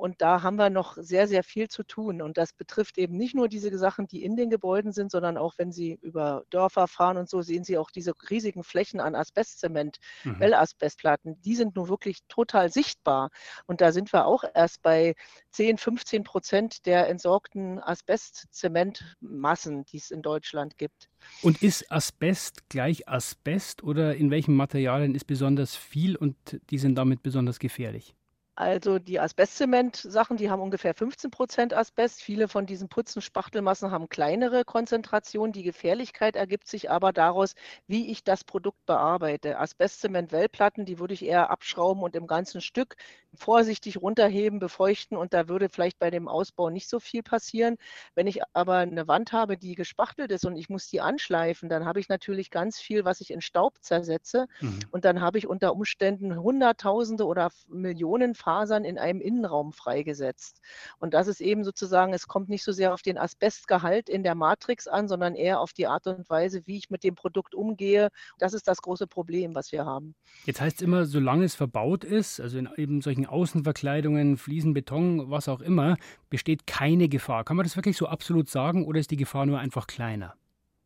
Und 0.00 0.22
da 0.22 0.42
haben 0.42 0.56
wir 0.56 0.70
noch 0.70 0.96
sehr, 0.96 1.28
sehr 1.28 1.44
viel 1.44 1.68
zu 1.68 1.82
tun. 1.82 2.22
Und 2.22 2.38
das 2.38 2.54
betrifft 2.54 2.96
eben 2.96 3.18
nicht 3.18 3.34
nur 3.34 3.48
diese 3.48 3.76
Sachen, 3.76 4.08
die 4.08 4.24
in 4.24 4.34
den 4.34 4.48
Gebäuden 4.48 4.92
sind, 4.92 5.10
sondern 5.10 5.36
auch, 5.36 5.58
wenn 5.58 5.72
Sie 5.72 5.98
über 6.00 6.44
Dörfer 6.48 6.88
fahren 6.88 7.18
und 7.18 7.28
so, 7.28 7.42
sehen 7.42 7.64
Sie 7.64 7.76
auch 7.76 7.90
diese 7.90 8.14
riesigen 8.30 8.64
Flächen 8.64 8.98
an 8.98 9.14
Asbestzement, 9.14 9.98
mhm. 10.24 10.40
Wellasbestplatten. 10.40 11.38
Die 11.42 11.54
sind 11.54 11.76
nun 11.76 11.88
wirklich 11.88 12.20
total 12.28 12.72
sichtbar. 12.72 13.28
Und 13.66 13.82
da 13.82 13.92
sind 13.92 14.10
wir 14.14 14.24
auch 14.24 14.44
erst 14.54 14.80
bei 14.80 15.16
10, 15.50 15.76
15 15.76 16.24
Prozent 16.24 16.86
der 16.86 17.06
entsorgten 17.08 17.78
Asbestzementmassen, 17.78 19.84
die 19.84 19.98
es 19.98 20.10
in 20.10 20.22
Deutschland 20.22 20.78
gibt. 20.78 21.10
Und 21.42 21.62
ist 21.62 21.92
Asbest 21.92 22.70
gleich 22.70 23.06
Asbest 23.06 23.82
oder 23.82 24.16
in 24.16 24.30
welchen 24.30 24.54
Materialien 24.54 25.14
ist 25.14 25.26
besonders 25.26 25.76
viel 25.76 26.16
und 26.16 26.36
die 26.70 26.78
sind 26.78 26.94
damit 26.94 27.22
besonders 27.22 27.58
gefährlich? 27.58 28.14
Also 28.56 28.98
die 28.98 29.18
Asbestzement-Sachen, 29.18 30.36
die 30.36 30.50
haben 30.50 30.60
ungefähr 30.60 30.92
15 30.94 31.30
Prozent 31.30 31.74
Asbest. 31.74 32.22
Viele 32.22 32.46
von 32.46 32.66
diesen 32.66 32.88
Putzen-Spachtelmassen 32.88 33.90
haben 33.90 34.08
kleinere 34.08 34.64
Konzentrationen. 34.64 35.52
Die 35.52 35.62
Gefährlichkeit 35.62 36.36
ergibt 36.36 36.66
sich 36.66 36.90
aber 36.90 37.12
daraus, 37.12 37.54
wie 37.86 38.10
ich 38.10 38.22
das 38.22 38.44
Produkt 38.44 38.84
bearbeite. 38.84 39.58
Asbestzement-Wellplatten, 39.58 40.84
die 40.84 40.98
würde 40.98 41.14
ich 41.14 41.24
eher 41.24 41.50
abschrauben 41.50 42.02
und 42.02 42.14
im 42.16 42.26
ganzen 42.26 42.60
Stück 42.60 42.96
vorsichtig 43.34 44.00
runterheben, 44.00 44.58
befeuchten 44.58 45.16
und 45.16 45.32
da 45.32 45.48
würde 45.48 45.68
vielleicht 45.68 45.98
bei 45.98 46.10
dem 46.10 46.28
Ausbau 46.28 46.70
nicht 46.70 46.88
so 46.88 47.00
viel 47.00 47.22
passieren. 47.22 47.76
Wenn 48.14 48.26
ich 48.26 48.40
aber 48.52 48.78
eine 48.78 49.08
Wand 49.08 49.32
habe, 49.32 49.56
die 49.56 49.74
gespachtelt 49.74 50.32
ist 50.32 50.44
und 50.44 50.56
ich 50.56 50.68
muss 50.68 50.88
die 50.88 51.00
anschleifen, 51.00 51.68
dann 51.68 51.84
habe 51.84 52.00
ich 52.00 52.08
natürlich 52.08 52.50
ganz 52.50 52.78
viel, 52.78 53.04
was 53.04 53.20
ich 53.20 53.30
in 53.30 53.40
Staub 53.40 53.74
zersetze 53.80 54.46
mhm. 54.60 54.80
und 54.90 55.04
dann 55.04 55.20
habe 55.20 55.38
ich 55.38 55.46
unter 55.46 55.74
Umständen 55.74 56.36
Hunderttausende 56.36 57.24
oder 57.24 57.50
Millionen 57.68 58.34
Fasern 58.40 58.84
in 58.84 58.98
einem 58.98 59.20
Innenraum 59.20 59.72
freigesetzt. 59.72 60.60
Und 60.98 61.14
das 61.14 61.28
ist 61.28 61.40
eben 61.40 61.64
sozusagen, 61.64 62.12
es 62.12 62.26
kommt 62.26 62.48
nicht 62.48 62.64
so 62.64 62.72
sehr 62.72 62.94
auf 62.94 63.02
den 63.02 63.18
Asbestgehalt 63.18 64.08
in 64.08 64.22
der 64.22 64.34
Matrix 64.34 64.88
an, 64.88 65.08
sondern 65.08 65.34
eher 65.34 65.60
auf 65.60 65.72
die 65.72 65.86
Art 65.86 66.06
und 66.06 66.28
Weise, 66.30 66.62
wie 66.66 66.78
ich 66.78 66.90
mit 66.90 67.04
dem 67.04 67.14
Produkt 67.14 67.54
umgehe. 67.54 68.08
Das 68.38 68.54
ist 68.54 68.66
das 68.66 68.82
große 68.82 69.06
Problem, 69.06 69.54
was 69.54 69.72
wir 69.72 69.84
haben. 69.84 70.14
Jetzt 70.44 70.60
heißt 70.60 70.76
es 70.76 70.82
immer, 70.82 71.04
solange 71.04 71.44
es 71.44 71.54
verbaut 71.54 72.04
ist, 72.04 72.40
also 72.40 72.58
in 72.58 72.68
eben 72.76 73.02
solchen 73.02 73.26
Außenverkleidungen, 73.26 74.36
Fliesen, 74.36 74.74
Beton, 74.74 75.30
was 75.30 75.48
auch 75.48 75.60
immer, 75.60 75.96
besteht 76.30 76.66
keine 76.66 77.08
Gefahr. 77.08 77.44
Kann 77.44 77.56
man 77.56 77.64
das 77.64 77.76
wirklich 77.76 77.96
so 77.96 78.06
absolut 78.06 78.48
sagen 78.48 78.86
oder 78.86 79.00
ist 79.00 79.10
die 79.10 79.16
Gefahr 79.16 79.46
nur 79.46 79.58
einfach 79.58 79.86
kleiner? 79.86 80.34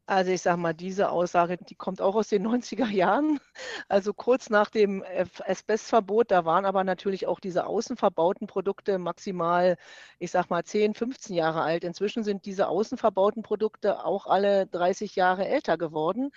Also 0.07 0.33
ich 0.33 0.43
sage 0.43 0.59
mal, 0.59 0.75
diese 0.75 1.11
Aussage, 1.11 1.57
die 1.57 1.75
kommt 1.75 2.03
auch 2.03 2.15
aus 2.15 2.29
den 2.29 2.47
90er 2.47 2.89
Jahren. 2.89 3.41
Also 3.89 4.13
kurz 4.13 4.51
nach 4.51 4.69
dem 4.69 5.03
Asbestverbot, 5.47 6.31
da 6.31 6.45
waren 6.45 6.67
aber 6.67 6.85
natürlich 6.85 7.27
auch 7.27 7.41
diese 7.41 7.67
außen 7.67 7.97
verbauten 7.97 8.47
Produkte 8.47 8.99
maximal, 8.99 9.77
ich 10.19 10.31
sage 10.31 10.49
mal, 10.51 10.63
10, 10.63 10.95
15 10.95 11.35
Jahre 11.35 11.63
alt. 11.63 11.85
Inzwischen 11.85 12.23
sind 12.23 12.45
diese 12.45 12.69
außen 12.69 12.99
verbauten 12.99 13.43
Produkte 13.43 14.05
auch 14.05 14.27
alle 14.27 14.67
30 14.67 15.17
Jahre 15.17 15.47
älter 15.47 15.79
geworden. 15.79 16.31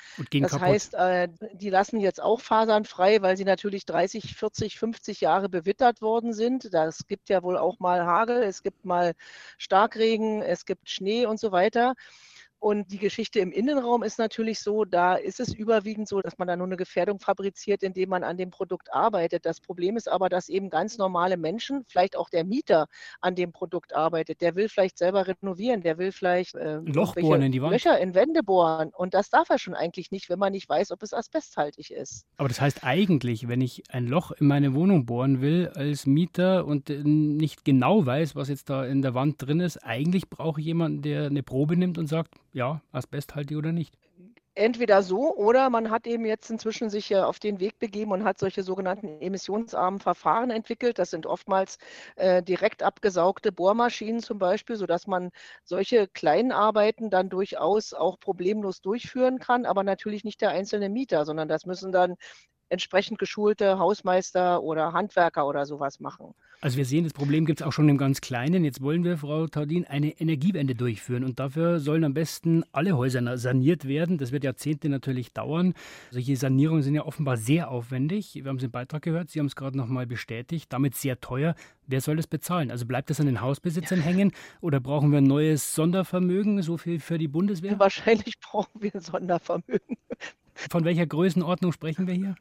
das 0.43 0.51
kaputt. 0.51 0.67
heißt, 0.67 0.93
äh, 0.93 1.27
die 1.53 1.69
lassen 1.69 1.99
jetzt 1.99 2.21
auch 2.21 2.39
Fasern 2.39 2.85
frei, 2.85 3.21
weil 3.21 3.35
sie 3.35 3.45
natürlich 3.45 3.85
30, 3.85 4.35
40, 4.35 4.79
50 4.79 5.21
Jahre 5.21 5.49
bewittert 5.49 6.01
worden 6.01 6.33
sind. 6.33 6.73
Das 6.73 7.05
gibt 7.07 7.27
ja 7.29 7.43
wohl 7.43 7.57
auch 7.57 7.79
mal 7.79 8.05
Hagel, 8.05 8.43
es 8.43 8.63
gibt 8.63 8.85
mal 8.85 9.13
Starkregen, 9.57 10.41
es 10.41 10.65
gibt 10.65 10.89
Schnee 10.89 11.25
und 11.25 11.39
so 11.39 11.51
weiter. 11.51 11.95
Und 12.59 12.91
die 12.91 12.97
Geschichte 12.97 13.39
im 13.39 13.51
Innenraum 13.51 14.01
ist 14.01 14.17
natürlich 14.17 14.59
so, 14.59 14.83
da 14.83 15.15
ist 15.15 15.39
es 15.39 15.53
überwiegend 15.53 16.07
so, 16.07 16.21
dass 16.21 16.37
man 16.39 16.47
da 16.47 16.55
nur 16.55 16.65
eine 16.65 16.75
Gefährdung 16.75 17.19
fabriziert, 17.19 17.83
indem 17.83 18.09
man 18.09 18.23
an 18.23 18.37
dem 18.37 18.49
Produkt 18.49 18.91
arbeitet. 18.91 19.45
Das 19.45 19.61
Problem 19.61 19.95
ist 19.95 20.09
aber, 20.09 20.27
dass 20.27 20.49
eben 20.49 20.69
ganz 20.69 20.97
normale 20.97 21.37
Menschen, 21.37 21.85
vielleicht 21.87 22.17
auch 22.17 22.29
der 22.29 22.43
Mieter, 22.43 22.87
an 23.21 23.35
dem 23.35 23.51
Produkt 23.51 23.95
arbeitet. 23.95 24.41
Der 24.41 24.55
will 24.55 24.69
vielleicht 24.69 24.97
selber 24.97 25.27
renovieren, 25.27 25.81
der 25.81 25.99
will 25.99 26.11
vielleicht 26.11 26.55
äh, 26.55 26.77
Loch 26.77 27.13
bohren 27.13 27.43
in 27.43 27.51
die 27.51 27.61
Wand. 27.61 27.73
Löcher 27.73 27.99
in 27.99 28.15
Wände 28.15 28.41
bohren. 28.41 28.91
Und 28.95 29.13
das 29.13 29.29
darf 29.29 29.49
er 29.49 29.59
schon 29.59 29.75
eigentlich 29.75 30.09
nicht, 30.09 30.29
wenn 30.29 30.39
man 30.39 30.51
nicht 30.51 30.67
weiß, 30.67 30.91
ob 30.91 31.03
es 31.03 31.13
asbesthaltig 31.13 31.91
ist. 31.91 32.25
Aber 32.37 32.49
das 32.49 32.59
heißt 32.59 32.83
eigentlich, 32.83 33.47
wenn 33.47 33.61
ich 33.61 33.83
ein 33.89 34.07
Loch 34.07 34.31
in 34.31 34.47
meine 34.47 34.73
Wohnung 34.73 35.05
bohren 35.05 35.41
will 35.41 35.71
als 35.75 36.07
Mieter 36.07 36.65
und 36.65 36.89
äh, 36.89 37.03
nicht 37.03 37.65
genau 37.65 38.05
weiß, 38.05 38.35
was 38.35 38.49
jetzt 38.49 38.71
da 38.71 38.83
in 38.83 39.03
der 39.03 39.13
Wand 39.13 39.35
drin 39.37 39.59
ist, 39.59 39.77
eigentlich 39.77 40.29
brauche 40.29 40.59
ich 40.59 40.65
jemanden, 40.65 41.03
der 41.03 41.27
eine 41.27 41.43
Probe 41.43 41.77
nimmt 41.77 41.99
und 41.99 42.07
sagt, 42.07 42.33
ja, 42.53 42.81
asbesthaltig 42.91 43.57
oder 43.57 43.71
nicht? 43.71 43.97
Entweder 44.55 45.03
so 45.03 45.35
oder 45.35 45.69
man 45.69 45.91
hat 45.91 46.07
eben 46.07 46.25
jetzt 46.25 46.49
inzwischen 46.49 46.89
sich 46.89 47.15
auf 47.15 47.37
den 47.37 47.59
Weg 47.59 47.77
begeben 47.77 48.11
und 48.11 48.23
hat 48.23 48.39
solche 48.39 48.63
sogenannten 48.63 49.21
emissionsarmen 49.21 49.99
Verfahren 49.99 50.49
entwickelt. 50.49 50.97
Das 50.97 51.11
sind 51.11 51.27
oftmals 51.27 51.77
äh, 52.15 52.41
direkt 52.41 52.81
abgesaugte 52.81 53.51
Bohrmaschinen 53.51 54.19
zum 54.19 54.39
Beispiel, 54.39 54.75
sodass 54.75 55.05
man 55.05 55.29
solche 55.63 56.07
kleinen 56.07 56.51
Arbeiten 56.51 57.11
dann 57.11 57.29
durchaus 57.29 57.93
auch 57.93 58.19
problemlos 58.19 58.81
durchführen 58.81 59.37
kann, 59.37 59.67
aber 59.67 59.83
natürlich 59.83 60.23
nicht 60.23 60.41
der 60.41 60.49
einzelne 60.49 60.89
Mieter, 60.89 61.23
sondern 61.25 61.47
das 61.47 61.67
müssen 61.67 61.91
dann 61.91 62.15
entsprechend 62.69 63.19
geschulte 63.19 63.79
Hausmeister 63.79 64.61
oder 64.61 64.93
Handwerker 64.93 65.47
oder 65.47 65.65
sowas 65.65 65.99
machen. 65.99 66.33
Also 66.59 66.77
wir 66.77 66.85
sehen, 66.85 67.03
das 67.03 67.13
Problem 67.13 67.45
gibt 67.45 67.61
es 67.61 67.67
auch 67.67 67.71
schon 67.71 67.87
im 67.87 67.99
ganz 67.99 68.19
Kleinen. 68.19 68.65
Jetzt 68.65 68.81
wollen 68.81 69.03
wir, 69.03 69.19
Frau 69.19 69.45
Taudin, 69.45 69.85
eine 69.85 70.19
Energiewende 70.19 70.73
durchführen 70.73 71.23
und 71.23 71.39
dafür 71.39 71.79
sollen 71.79 72.03
am 72.03 72.15
besten 72.15 72.63
alle 72.71 72.97
Häuser 72.97 73.37
saniert 73.37 73.87
werden. 73.87 74.17
Das 74.17 74.31
wird 74.31 74.43
Jahrzehnte 74.43 74.89
natürlich 74.89 75.33
dauern. 75.33 75.75
Solche 76.09 76.35
Sanierungen 76.35 76.81
sind 76.81 76.95
ja 76.95 77.05
offenbar 77.05 77.37
sehr 77.37 77.69
aufwendig. 77.69 78.33
Wir 78.33 78.45
haben 78.45 78.57
es 78.57 78.63
im 78.63 78.71
Beitrag 78.71 79.03
gehört, 79.03 79.29
Sie 79.29 79.39
haben 79.39 79.45
es 79.45 79.55
gerade 79.55 79.77
noch 79.77 79.85
mal 79.85 80.07
bestätigt, 80.07 80.73
damit 80.73 80.95
sehr 80.95 81.21
teuer. 81.21 81.53
Wer 81.87 82.01
soll 82.01 82.17
das 82.17 82.27
bezahlen? 82.27 82.69
Also 82.69 82.85
bleibt 82.85 83.09
das 83.09 83.21
an 83.21 83.27
den 83.27 83.39
Hausbesitzern 83.39 84.01
hängen 84.01 84.33
oder 84.59 84.81
brauchen 84.81 85.11
wir 85.11 85.19
ein 85.19 85.23
neues 85.23 85.73
Sondervermögen, 85.73 86.61
so 86.61 86.77
viel 86.77 86.99
für 86.99 87.17
die 87.17 87.29
Bundeswehr? 87.29 87.79
Wahrscheinlich 87.79 88.39
brauchen 88.41 88.81
wir 88.81 88.93
ein 88.93 88.99
Sondervermögen. 88.99 89.97
Von 90.53 90.83
welcher 90.83 91.05
Größenordnung 91.05 91.71
sprechen 91.71 92.05
wir 92.05 92.13
hier? 92.13 92.35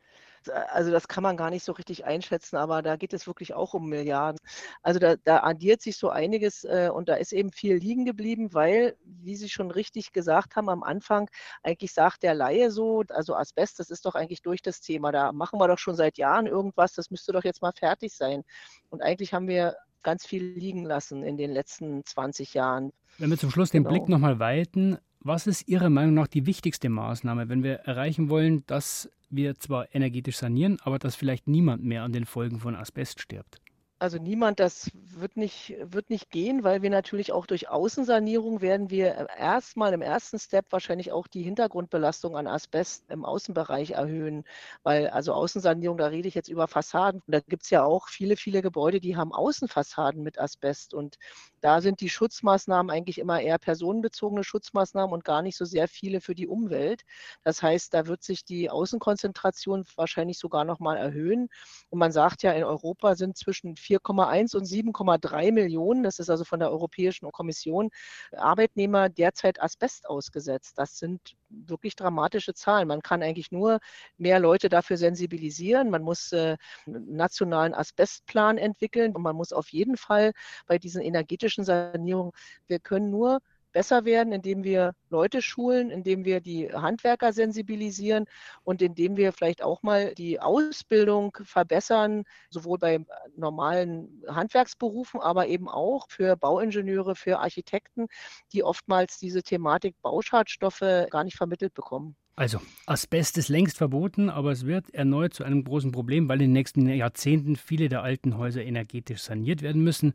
Also 0.49 0.91
das 0.91 1.09
kann 1.09 1.23
man 1.23 1.37
gar 1.37 1.51
nicht 1.51 1.65
so 1.65 1.73
richtig 1.73 2.05
einschätzen, 2.05 2.57
aber 2.57 2.83
da 2.83 2.97
geht 2.97 3.13
es 3.13 3.27
wirklich 3.27 3.55
auch 3.55 3.75
um 3.75 3.89
Milliarden. 3.89 4.39
Also 4.83 4.99
da, 4.99 5.17
da 5.17 5.43
addiert 5.43 5.83
sich 5.83 5.97
so 5.97 6.11
einiges 6.11 6.65
äh, 6.65 6.91
und 6.93 7.09
da 7.09 7.15
ist 7.15 7.33
eben 7.33 7.53
viel 7.53 7.77
liegen 7.77 8.05
geblieben, 8.05 8.53
weil, 8.53 8.97
wie 9.05 9.37
Sie 9.37 9.49
schon 9.49 9.71
richtig 9.71 10.13
gesagt 10.13 10.57
haben 10.57 10.69
am 10.69 10.83
Anfang, 10.83 11.29
eigentlich 11.63 11.93
sagt 11.93 12.23
der 12.23 12.35
Laie 12.35 12.71
so, 12.71 13.05
also 13.09 13.35
Asbest, 13.35 13.79
das 13.79 13.91
ist 13.91 14.07
doch 14.07 14.15
eigentlich 14.15 14.43
durch 14.43 14.63
das 14.63 14.81
Thema. 14.81 15.13
Da 15.13 15.33
machen 15.33 15.59
wir 15.59 15.69
doch 15.69 15.79
schon 15.79 15.95
seit 15.95 16.19
Jahren 16.19 16.47
irgendwas, 16.47 16.95
das 16.95 17.11
müsste 17.11 17.33
doch 17.33 17.45
jetzt 17.45 17.63
mal 17.63 17.73
fertig 17.73 18.15
sein. 18.15 18.43
Und 18.91 19.03
eigentlich 19.03 19.33
haben 19.33 19.49
wir 19.49 19.77
ganz 20.03 20.25
viel 20.25 20.45
liegen 20.45 20.85
lassen 20.85 21.25
in 21.25 21.37
den 21.37 21.51
letzten 21.51 22.05
20 22.05 22.55
Jahren. 22.55 22.93
Wenn 23.19 23.31
wir 23.31 23.39
zum 23.39 23.51
Schluss 23.51 23.71
den 23.71 23.83
genau. 23.83 23.95
Blick 23.95 24.09
nochmal 24.09 24.39
weiten, 24.39 24.99
was 25.21 25.49
ist 25.49 25.67
Ihrer 25.67 25.91
Meinung 25.91 26.15
nach 26.15 26.29
die 26.29 26.47
wichtigste 26.47 26.89
Maßnahme, 26.89 27.49
wenn 27.49 27.65
wir 27.65 27.81
erreichen 27.81 28.29
wollen, 28.29 28.65
dass 28.67 29.11
wir 29.31 29.55
zwar 29.57 29.95
energetisch 29.95 30.37
sanieren, 30.37 30.79
aber 30.83 30.99
dass 30.99 31.17
vielleicht 31.17 31.47
niemand 31.47 31.85
mehr 31.85 32.03
an 32.03 32.13
den 32.13 32.27
Folgen 32.27 32.61
von 32.61 32.75
Asbest 32.77 33.21
stirbt? 33.21 33.61
Also 33.99 34.19
niemand, 34.19 34.61
das 34.61 34.91
wird 34.93 35.39
nicht, 35.39 35.75
wird 35.81 36.11
nicht 36.11 36.29
gehen, 36.31 36.65
weil 36.65 36.83
wir 36.83 36.91
natürlich 36.91 37.33
auch 37.33 37.47
durch 37.47 37.71
Außensanierung 37.71 38.61
werden 38.61 38.91
wir 38.91 39.29
erstmal 39.39 39.95
im 39.95 40.03
ersten 40.03 40.39
Step 40.39 40.67
wahrscheinlich 40.71 41.13
auch 41.13 41.27
die 41.27 41.43
Hintergrundbelastung 41.43 42.37
an 42.37 42.47
Asbest 42.47 43.05
im 43.09 43.25
Außenbereich 43.25 43.93
erhöhen. 43.93 44.45
Weil 44.83 45.09
also 45.09 45.33
Außensanierung, 45.33 45.97
da 45.97 46.09
rede 46.09 46.29
ich 46.29 46.35
jetzt 46.35 46.51
über 46.51 46.69
Fassaden. 46.69 47.23
Und 47.27 47.33
da 47.33 47.41
gibt 47.41 47.63
es 47.63 47.71
ja 47.71 47.85
auch 47.85 48.09
viele, 48.09 48.37
viele 48.37 48.61
Gebäude, 48.61 49.01
die 49.01 49.17
haben 49.17 49.33
Außenfassaden 49.33 50.23
mit 50.23 50.39
Asbest. 50.39 50.93
Und 50.93 51.17
da 51.63 51.81
sind 51.81 52.01
die 52.03 52.11
Schutzmaßnahmen 52.11 52.91
eigentlich 52.91 53.17
immer 53.19 53.41
eher 53.41 53.59
personenbezogene 53.59 54.45
Schutzmaßnahmen 54.45 55.15
und 55.15 55.25
gar 55.25 55.41
nicht 55.41 55.57
so 55.57 55.65
sehr 55.65 55.89
viele 55.89 56.21
für 56.21 56.35
die 56.35 56.49
Umwelt. 56.49 57.03
Das 57.45 57.63
heißt, 57.63 57.95
da 57.95 58.07
wird 58.07 58.23
sich 58.23 58.45
die 58.45 58.69
Außenkonzentration 58.69 59.87
wahrscheinlich 59.97 60.39
sogar 60.39 60.67
nochmal 60.67 60.99
erhöhen. 60.99 61.49
Und 61.89 61.99
man 61.99 62.13
sagt 62.13 62.43
ja, 62.43 62.53
in 62.53 62.63
Europa 62.65 63.15
sind 63.15 63.39
zwischen 63.39 63.77
4,1 63.87 64.57
und 64.57 64.65
7,3 64.65 65.53
Millionen, 65.53 66.03
das 66.03 66.19
ist 66.19 66.31
also 66.31 66.45
von 66.45 66.61
der 66.61 66.71
Europäischen 66.71 67.31
Kommission, 67.31 67.91
Arbeitnehmer 68.33 69.09
derzeit 69.09 69.61
Asbest 69.63 70.09
ausgesetzt. 70.09 70.79
Das 70.79 70.99
sind 70.99 71.37
wirklich 71.49 71.97
dramatische 71.97 72.55
Zahlen. 72.55 72.89
Man 72.89 73.03
kann 73.03 73.23
eigentlich 73.23 73.53
nur 73.53 73.79
mehr 74.19 74.41
Leute 74.41 74.69
dafür 74.69 74.97
sensibilisieren. 74.97 75.91
Man 75.91 76.03
muss 76.03 76.33
äh, 76.33 76.57
einen 76.87 77.17
nationalen 77.17 77.75
Asbestplan 77.75 78.59
entwickeln 78.59 79.15
und 79.15 79.23
man 79.23 79.37
muss 79.37 79.53
auf 79.53 79.69
jeden 79.69 79.97
Fall 79.97 80.33
bei 80.67 80.79
diesen 80.79 81.03
energetischen 81.03 81.65
Sanierungen, 81.65 82.33
wir 82.67 82.79
können 82.79 83.11
nur 83.11 83.41
besser 83.77 84.07
werden, 84.07 84.33
indem 84.33 84.65
wir 84.65 84.95
Leute 85.11 85.43
schulen, 85.43 85.91
indem 85.91 86.25
wir 86.25 86.41
die 86.41 86.73
Handwerker 86.73 87.35
sensibilisieren 87.35 88.25
und 88.65 88.81
indem 88.81 89.19
wir 89.19 89.35
vielleicht 89.35 89.63
auch 89.63 89.83
mal 89.83 90.15
die 90.15 90.41
Ausbildung 90.41 91.37
verbessern, 91.43 92.25
sowohl 92.49 92.79
bei 92.79 93.05
normalen 93.37 94.23
Handwerksberufen, 94.29 95.21
aber 95.21 95.49
eben 95.49 95.69
auch 95.69 96.07
für 96.09 96.37
Bauingenieure, 96.39 97.17
für 97.17 97.39
Architekten, 97.39 98.07
die 98.55 98.63
oftmals 98.63 99.19
diese 99.19 99.43
Thematik 99.43 99.95
Bauschadstoffe 100.01 100.81
gar 101.11 101.25
nicht 101.25 101.37
vermittelt 101.37 101.75
bekommen. 101.75 102.17
Also, 102.39 102.61
Asbest 102.85 103.39
ist 103.39 103.49
längst 103.49 103.79
verboten, 103.79 104.29
aber 104.29 104.53
es 104.53 104.67
wird 104.67 104.93
erneut 104.93 105.33
zu 105.33 105.43
einem 105.43 105.65
großen 105.65 105.91
Problem, 105.91 106.29
weil 106.29 106.43
in 106.43 106.49
den 106.49 106.53
nächsten 106.53 106.87
Jahrzehnten 106.87 107.57
viele 107.57 107.89
der 107.89 108.03
alten 108.03 108.37
Häuser 108.37 108.63
energetisch 108.63 109.23
saniert 109.23 109.63
werden 109.63 109.83
müssen. 109.83 110.13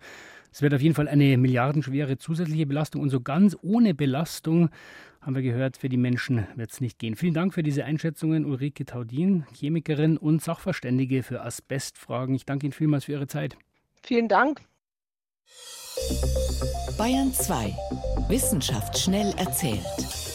Es 0.52 0.62
wird 0.62 0.76
auf 0.76 0.82
jeden 0.82 0.94
Fall 0.94 1.08
eine 1.08 1.36
milliardenschwere 1.38 2.20
zusätzliche 2.20 2.68
Belastung 2.68 3.02
und 3.02 3.10
so 3.10 3.22
ganz 3.22 3.58
ohne 3.64 3.96
Belastung, 3.96 4.70
haben 5.20 5.36
wir 5.36 5.42
gehört, 5.42 5.78
für 5.78 5.90
die 5.90 5.98
Menschen 5.98 6.46
wird 6.56 6.72
es 6.72 6.80
nicht 6.80 7.00
gehen. 7.00 7.16
Vielen 7.16 7.34
Dank 7.34 7.56
für 7.56 7.64
diese 7.64 7.86
Einschätzungen, 7.86 8.46
Ulrike 8.46 8.86
Taudin, 8.86 9.46
Chemikerin 9.56 10.18
und 10.18 10.44
Sachverständige 10.44 11.24
für 11.24 11.42
Asbestfragen. 11.42 12.36
Ich 12.36 12.46
danke 12.46 12.68
Ihnen 12.68 12.74
vielmals 12.74 13.06
für 13.06 13.14
Ihre 13.14 13.28
Zeit. 13.28 13.58
Vielen 14.04 14.28
Dank. 14.28 14.62
Bayern 17.00 17.34
2. 17.34 17.76
Wissenschaft 18.30 18.98
schnell 18.98 19.34
erzählt. 19.38 20.31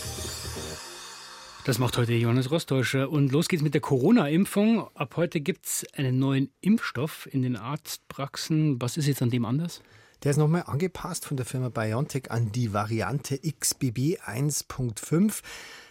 Das 1.66 1.80
macht 1.80 1.98
heute 1.98 2.12
Johannes 2.12 2.52
Rostäuscher. 2.52 3.10
Und 3.10 3.32
los 3.32 3.48
geht's 3.48 3.64
mit 3.64 3.74
der 3.74 3.80
Corona-Impfung. 3.80 4.86
Ab 4.94 5.16
heute 5.16 5.40
gibt 5.40 5.66
es 5.66 5.84
einen 5.96 6.20
neuen 6.20 6.52
Impfstoff 6.60 7.28
in 7.32 7.42
den 7.42 7.56
Arztpraxen. 7.56 8.80
Was 8.80 8.96
ist 8.96 9.08
jetzt 9.08 9.20
an 9.20 9.30
dem 9.30 9.44
anders? 9.44 9.82
Der 10.22 10.30
ist 10.30 10.36
nochmal 10.36 10.62
angepasst 10.66 11.26
von 11.26 11.36
der 11.36 11.44
Firma 11.44 11.68
BioNTech 11.68 12.30
an 12.30 12.52
die 12.52 12.72
Variante 12.72 13.40
XBB 13.40 14.20
1.5. 14.24 15.42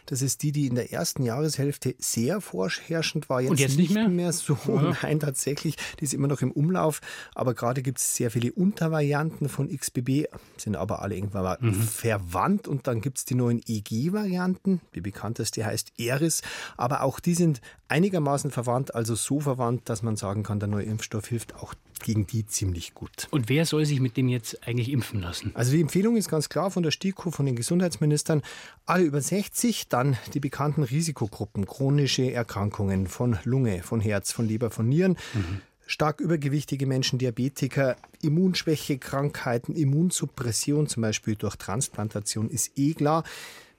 Das 0.06 0.22
ist 0.22 0.44
die, 0.44 0.52
die 0.52 0.68
in 0.68 0.76
der 0.76 0.92
ersten 0.92 1.24
Jahreshälfte 1.24 1.96
sehr 2.00 2.42
vorherrschend 2.42 3.30
war. 3.30 3.42
Jetzt, 3.42 3.52
Und 3.52 3.60
jetzt 3.60 3.78
nicht 3.78 3.94
mehr? 3.94 4.08
mehr 4.08 4.32
so. 4.32 4.58
Ja. 4.68 4.96
Nein, 5.02 5.20
tatsächlich. 5.20 5.76
Die 6.00 6.06
ist 6.06 6.14
immer 6.14 6.28
noch 6.28 6.42
im 6.42 6.52
Umlauf. 6.52 7.02
Aber 7.34 7.54
gerade 7.54 7.82
gibt 7.82 8.00
es 8.00 8.16
sehr 8.16 8.32
viele 8.32 8.52
Untervarianten 8.52 9.50
von 9.50 9.70
XBB, 9.70 10.26
sind 10.58 10.76
aber 10.76 11.02
alle 11.02 11.16
irgendwann 11.16 11.58
mhm. 11.60 11.74
verwandt. 11.74 12.68
Und 12.68 12.88
dann 12.88 13.02
gibt 13.02 13.18
es 13.18 13.26
die 13.26 13.36
neuen 13.36 13.62
EG-Varianten. 13.66 14.82
Die 14.94 15.02
bekannteste 15.02 15.66
heißt 15.66 15.94
Eris. 15.98 16.42
Aber 16.78 17.02
auch 17.02 17.20
die 17.20 17.34
sind 17.34 17.62
einigermaßen 17.88 18.52
verwandt, 18.52 18.96
also 18.96 19.16
so 19.16 19.40
verwandt, 19.40 19.90
dass 19.90 20.02
man 20.02 20.16
sagen 20.16 20.44
kann, 20.44 20.60
der 20.60 20.70
neue 20.70 20.86
Impfstoff 20.86 21.28
hilft 21.28 21.56
auch 21.56 21.74
gegen 22.06 22.28
die 22.28 22.46
ziemlich 22.46 22.94
gut. 22.94 23.28
Und 23.32 23.50
wer 23.50 23.66
soll 23.66 23.86
sich 23.86 24.00
mit 24.00 24.16
dem 24.16 24.30
jetzt 24.30 24.66
eigentlich 24.66 24.90
impfen 24.92 25.22
lassen? 25.22 25.52
Also 25.56 25.72
die 25.72 25.82
Empfehlung 25.82 26.16
ist 26.16 26.30
ganz 26.30 26.48
klar 26.48 26.72
von 26.72 26.84
der 26.84 26.92
STIKO, 26.92 27.32
von 27.32 27.46
den 27.46 27.56
Gesundheitsministern, 27.56 28.44
alle 28.86 29.04
über 29.04 29.20
60, 29.20 29.90
dann 29.90 30.16
die 30.34 30.40
bekannten 30.40 30.84
Risikogruppen, 30.84 31.66
chronische 31.66 32.32
Erkrankungen 32.32 33.08
von 33.08 33.40
Lunge, 33.44 33.82
von 33.82 34.00
Herz, 34.00 34.32
von 34.32 34.48
Leber, 34.48 34.70
von 34.70 34.88
Nieren. 34.88 35.18
Mhm 35.34 35.62
stark 35.88 36.20
übergewichtige 36.20 36.88
Menschen, 36.88 37.20
Diabetiker, 37.20 37.96
Immunschwäche, 38.22 38.98
Krankheiten, 38.98 39.76
Immunsuppression, 39.76 40.88
zum 40.88 41.02
Beispiel 41.02 41.36
durch 41.36 41.58
Transplantation, 41.58 42.50
ist 42.50 42.72
eh 42.76 42.96
klar. 42.96 43.24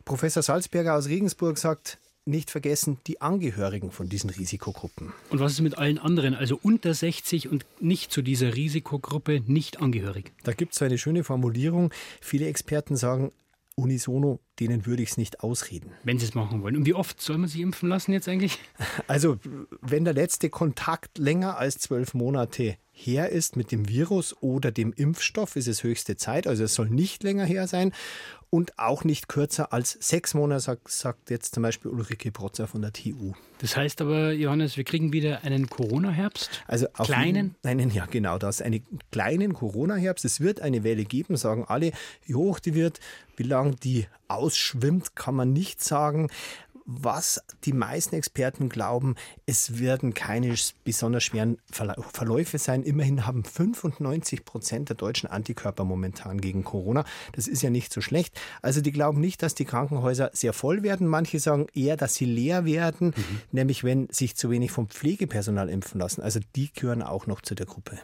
Professor 0.05 0.41
Salzberger 0.41 0.95
aus 0.95 1.09
Regensburg 1.09 1.59
sagt, 1.59 1.99
nicht 2.27 2.51
vergessen 2.51 2.99
die 3.07 3.21
Angehörigen 3.21 3.91
von 3.91 4.09
diesen 4.09 4.31
Risikogruppen. 4.31 5.13
Und 5.31 5.41
was 5.41 5.53
ist 5.53 5.61
mit 5.61 5.79
allen 5.79 5.99
anderen, 5.99 6.35
also 6.35 6.59
unter 6.61 6.93
60 6.93 7.49
und 7.49 7.65
nicht 7.81 8.13
zu 8.13 8.23
dieser 8.23 8.55
Risikogruppe 8.55 9.43
nicht 9.47 9.81
angehörig? 9.81 10.33
Da 10.43 10.53
gibt 10.53 10.75
es 10.75 10.83
eine 10.83 10.99
schöne 10.99 11.25
Formulierung. 11.25 11.93
Viele 12.21 12.47
Experten 12.47 12.97
sagen, 12.97 13.33
unisono, 13.77 14.41
denen 14.59 14.87
würde 14.87 15.03
ich 15.03 15.11
es 15.11 15.17
nicht 15.19 15.41
ausreden. 15.41 15.93
Wenn 16.03 16.19
sie 16.19 16.25
es 16.27 16.35
machen 16.35 16.63
wollen. 16.63 16.77
Und 16.77 16.87
wie 16.87 16.95
oft 16.95 17.21
soll 17.21 17.39
man 17.39 17.49
sich 17.49 17.61
impfen 17.61 17.89
lassen 17.89 18.13
jetzt 18.13 18.29
eigentlich? 18.29 18.59
Also, 19.07 19.39
wenn 19.83 20.05
der 20.05 20.15
letzte 20.15 20.51
Kontakt 20.51 21.19
länger 21.19 21.59
als 21.59 21.79
zwölf 21.79 22.15
Monate 22.15 22.77
her 22.99 23.29
ist 23.29 23.57
mit 23.57 23.71
dem 23.71 23.89
Virus 23.89 24.35
oder 24.41 24.73
dem 24.73 24.93
Impfstoff, 24.95 25.55
ist 25.57 25.69
es 25.69 25.83
höchste 25.83 26.17
Zeit. 26.17 26.47
Also 26.47 26.65
es 26.65 26.75
soll 26.75 26.89
nicht 26.89 27.23
länger 27.23 27.45
her 27.45 27.69
sein 27.69 27.93
und 28.49 28.79
auch 28.79 29.05
nicht 29.05 29.29
kürzer 29.29 29.73
als 29.73 29.93
sechs 30.01 30.33
Monate, 30.33 30.79
sagt, 30.87 31.31
jetzt 31.31 31.55
zum 31.55 31.63
Beispiel 31.63 31.91
Ulrike 31.91 32.33
Protzer 32.33 32.67
von 32.67 32.81
der 32.81 32.93
TU. 32.93 33.35
Das 33.59 33.77
heißt 33.77 34.01
aber, 34.01 34.33
Johannes, 34.33 34.77
wir 34.77 34.85
kriegen 34.85 35.13
wieder 35.13 35.45
einen 35.45 35.69
Corona-Herbst? 35.69 36.63
Also 36.67 36.87
auf 36.95 37.07
kleinen? 37.07 37.55
Einen, 37.65 37.91
ja, 37.91 38.07
genau 38.07 38.39
das. 38.39 38.63
Einen 38.63 38.87
kleinen 39.13 39.53
Corona-Herbst. 39.53 40.25
Es 40.25 40.41
wird 40.41 40.61
eine 40.61 40.85
Welle 40.85 41.05
geben, 41.05 41.37
sagen 41.37 41.65
alle. 41.67 41.93
Wie 42.25 42.35
hoch 42.35 42.59
die 42.59 42.75
wird, 42.75 43.01
wie 43.37 43.43
lange 43.43 43.75
die 43.77 44.07
ausschwimmt, 44.29 45.17
kann 45.17 45.35
man 45.35 45.53
nicht 45.53 45.83
sagen 45.83 46.29
was 46.87 47.43
die 47.65 47.73
meisten 47.73 48.15
Experten 48.15 48.69
glauben, 48.69 49.17
es 49.45 49.81
werden 49.81 50.15
keine 50.15 50.55
besonders 50.85 51.25
schweren 51.25 51.59
Verläufe 51.71 52.59
sein. 52.59 52.85
Immerhin 52.85 53.27
haben 53.27 53.45
95 53.45 54.45
Prozent 54.45 54.89
der 54.89 54.97
Deutschen 54.97 55.29
Antikörper 55.29 55.85
momentan 55.85 56.41
gegen 56.41 56.63
Corona. 56.63 57.05
Das 57.33 57.49
ist 57.49 57.63
ja 57.63 57.71
nicht 57.71 57.93
so 57.93 58.01
schlecht. 58.01 58.41
Also 58.63 58.81
die 58.81 58.93
glauben 58.93 59.21
nicht, 59.21 59.43
dass 59.43 59.55
die 59.55 59.65
Krankenhäuser 59.65 60.31
sehr 60.33 60.53
voll 60.53 60.85
werden. 60.85 61.09
Manche 61.09 61.41
sagen 61.41 61.67
eher, 61.75 61.97
dass 61.97 62.15
sie 62.15 62.25
leer 62.25 62.65
werden, 62.65 63.09
mhm. 63.09 63.41
nämlich 63.51 63.83
wenn 63.83 64.09
sich 64.11 64.37
zu 64.37 64.49
wenig 64.51 64.71
vom 64.71 64.89
Pflegepersonal 64.89 65.69
impfen 65.69 66.01
lassen. 66.01 66.23
Also 66.23 66.41
die 66.55 66.73
gehören 66.73 67.03
auch 67.03 67.27
noch 67.27 67.41
zu 67.41 67.57
der 67.57 67.67
Gruppe. 67.67 67.99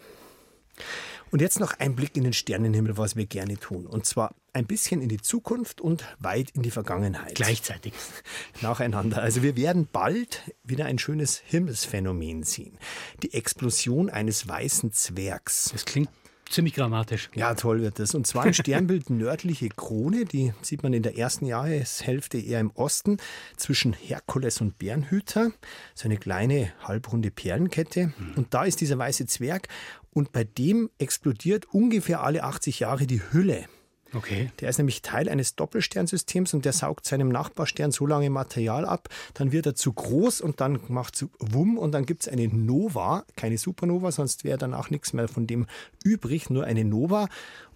Und 1.30 1.40
jetzt 1.40 1.60
noch 1.60 1.78
ein 1.78 1.94
Blick 1.94 2.16
in 2.16 2.24
den 2.24 2.32
Sternenhimmel, 2.32 2.98
was 2.98 3.16
wir 3.16 3.26
gerne 3.26 3.56
tun. 3.56 3.86
Und 3.86 4.06
zwar 4.06 4.34
ein 4.52 4.66
bisschen 4.66 5.00
in 5.00 5.08
die 5.08 5.20
Zukunft 5.20 5.80
und 5.80 6.04
weit 6.18 6.50
in 6.50 6.62
die 6.62 6.70
Vergangenheit. 6.70 7.34
Gleichzeitig. 7.34 7.94
Nacheinander. 8.62 9.22
Also 9.22 9.42
wir 9.42 9.56
werden 9.56 9.88
bald 9.90 10.42
wieder 10.62 10.86
ein 10.86 10.98
schönes 10.98 11.42
Himmelsphänomen 11.44 12.42
sehen. 12.42 12.78
Die 13.22 13.34
Explosion 13.34 14.10
eines 14.10 14.46
weißen 14.46 14.92
Zwergs. 14.92 15.70
Das 15.72 15.84
klingt 15.84 16.10
ziemlich 16.52 16.74
dramatisch. 16.74 17.30
Ja, 17.34 17.54
toll 17.54 17.80
wird 17.80 17.98
das. 17.98 18.14
Und 18.14 18.26
zwar 18.26 18.46
im 18.46 18.52
Sternbild 18.52 19.10
nördliche 19.10 19.68
Krone, 19.70 20.26
die 20.26 20.52
sieht 20.60 20.82
man 20.82 20.92
in 20.92 21.02
der 21.02 21.16
ersten 21.16 21.46
Jahreshälfte 21.46 22.38
eher 22.38 22.60
im 22.60 22.70
Osten, 22.72 23.16
zwischen 23.56 23.94
Herkules 23.94 24.60
und 24.60 24.78
Bärenhüter. 24.78 25.52
So 25.94 26.04
eine 26.04 26.18
kleine 26.18 26.72
halbrunde 26.82 27.30
Perlenkette. 27.30 28.08
Mhm. 28.08 28.34
Und 28.36 28.54
da 28.54 28.64
ist 28.64 28.80
dieser 28.80 28.98
weiße 28.98 29.26
Zwerg 29.26 29.68
und 30.10 30.32
bei 30.32 30.44
dem 30.44 30.90
explodiert 30.98 31.66
ungefähr 31.72 32.22
alle 32.22 32.44
80 32.44 32.80
Jahre 32.80 33.06
die 33.06 33.22
Hülle. 33.32 33.66
Okay. 34.14 34.50
Der 34.60 34.68
ist 34.68 34.78
nämlich 34.78 35.02
Teil 35.02 35.28
eines 35.28 35.56
Doppelsternsystems 35.56 36.54
und 36.54 36.64
der 36.64 36.72
saugt 36.72 37.06
seinem 37.06 37.28
Nachbarstern 37.28 37.92
so 37.92 38.06
lange 38.06 38.30
Material 38.30 38.84
ab, 38.84 39.08
dann 39.34 39.52
wird 39.52 39.66
er 39.66 39.74
zu 39.74 39.92
groß 39.92 40.40
und 40.40 40.60
dann 40.60 40.80
macht 40.88 41.16
es 41.16 41.26
Wumm 41.38 41.78
und 41.78 41.92
dann 41.92 42.06
gibt 42.06 42.22
es 42.22 42.28
eine 42.28 42.48
Nova, 42.48 43.24
keine 43.36 43.58
Supernova, 43.58 44.12
sonst 44.12 44.44
wäre 44.44 44.58
danach 44.58 44.90
nichts 44.90 45.12
mehr 45.12 45.28
von 45.28 45.46
dem 45.46 45.66
übrig, 46.04 46.50
nur 46.50 46.64
eine 46.64 46.84
Nova. 46.84 47.28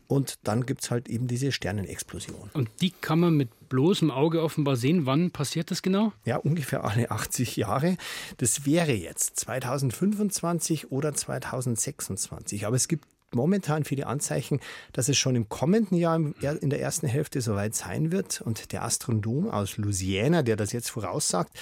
Und 0.09 0.38
dann 0.44 0.66
gibt 0.66 0.85
es 0.85 0.90
halt 0.92 1.09
eben 1.09 1.27
diese 1.27 1.51
Sternenexplosion. 1.51 2.51
Und 2.53 2.70
die 2.81 2.90
kann 2.90 3.18
man 3.18 3.37
mit 3.37 3.68
bloßem 3.68 4.12
Auge 4.12 4.40
offenbar 4.40 4.77
sehen. 4.77 5.05
Wann 5.05 5.33
passiert 5.33 5.72
das 5.72 5.83
genau? 5.83 6.12
Ja, 6.25 6.37
ungefähr 6.37 6.85
alle 6.85 7.11
80 7.11 7.57
Jahre. 7.57 7.96
Das 8.37 8.66
wäre 8.66 8.92
jetzt 8.92 9.40
2025 9.40 10.92
oder 10.92 11.12
2026. 11.12 12.66
Aber 12.66 12.77
es 12.77 12.87
gibt 12.87 13.09
momentan 13.33 13.85
viele 13.85 14.07
Anzeichen, 14.07 14.61
dass 14.93 15.09
es 15.09 15.19
schon 15.19 15.37
im 15.37 15.49
kommenden 15.49 15.97
Jahr 15.97 16.17
in 16.17 16.71
der 16.71 16.81
ersten 16.81 17.07
Hälfte 17.07 17.41
soweit 17.41 17.75
sein 17.75 18.12
wird. 18.12 18.41
Und 18.41 18.73
der 18.73 18.85
Astronom 18.85 19.51
aus 19.51 19.77
Louisiana, 19.77 20.43
der 20.43 20.57
das 20.57 20.73
jetzt 20.73 20.91
voraussagt, 20.91 21.53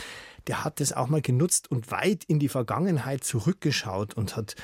der 0.46 0.64
hat 0.64 0.80
das 0.80 0.92
auch 0.92 1.08
mal 1.08 1.22
genutzt 1.22 1.70
und 1.70 1.90
weit 1.90 2.24
in 2.24 2.38
die 2.38 2.48
Vergangenheit 2.48 3.24
zurückgeschaut 3.24 4.14
und 4.14 4.36
hat 4.36 4.56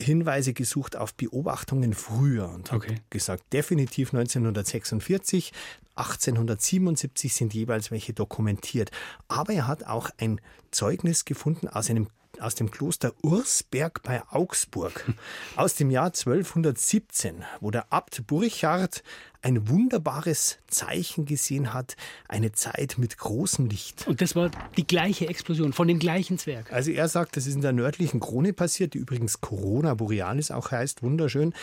Hinweise 0.00 0.52
gesucht 0.52 0.96
auf 0.96 1.14
Beobachtungen 1.14 1.94
früher 1.94 2.50
und 2.50 2.72
okay. 2.72 2.96
hat 2.96 3.10
gesagt, 3.10 3.52
definitiv 3.52 4.12
1946, 4.12 5.52
1877 5.94 7.32
sind 7.34 7.54
jeweils 7.54 7.90
welche 7.90 8.12
dokumentiert. 8.12 8.90
Aber 9.28 9.52
er 9.52 9.66
hat 9.66 9.86
auch 9.86 10.10
ein 10.18 10.40
Zeugnis 10.70 11.24
gefunden 11.24 11.68
aus 11.68 11.88
einem 11.88 12.08
aus 12.40 12.54
dem 12.54 12.70
Kloster 12.70 13.12
Ursberg 13.22 14.02
bei 14.02 14.22
Augsburg 14.30 15.12
aus 15.56 15.74
dem 15.74 15.90
Jahr 15.90 16.06
1217, 16.06 17.44
wo 17.60 17.70
der 17.70 17.92
Abt 17.92 18.26
Burchard 18.26 19.02
ein 19.42 19.68
wunderbares 19.68 20.58
Zeichen 20.68 21.26
gesehen 21.26 21.74
hat, 21.74 21.96
eine 22.28 22.52
Zeit 22.52 22.96
mit 22.96 23.18
großem 23.18 23.66
Licht. 23.66 24.06
Und 24.06 24.20
das 24.20 24.36
war 24.36 24.50
die 24.76 24.86
gleiche 24.86 25.28
Explosion 25.28 25.72
von 25.72 25.88
dem 25.88 25.98
gleichen 25.98 26.38
Zwerg. 26.38 26.72
Also 26.72 26.92
er 26.92 27.08
sagt, 27.08 27.36
das 27.36 27.46
ist 27.46 27.56
in 27.56 27.60
der 27.60 27.72
nördlichen 27.72 28.20
Krone 28.20 28.52
passiert, 28.52 28.94
die 28.94 28.98
übrigens 28.98 29.40
Corona 29.40 29.94
Borealis 29.94 30.52
auch 30.52 30.70
heißt, 30.70 31.02
wunderschön. 31.02 31.54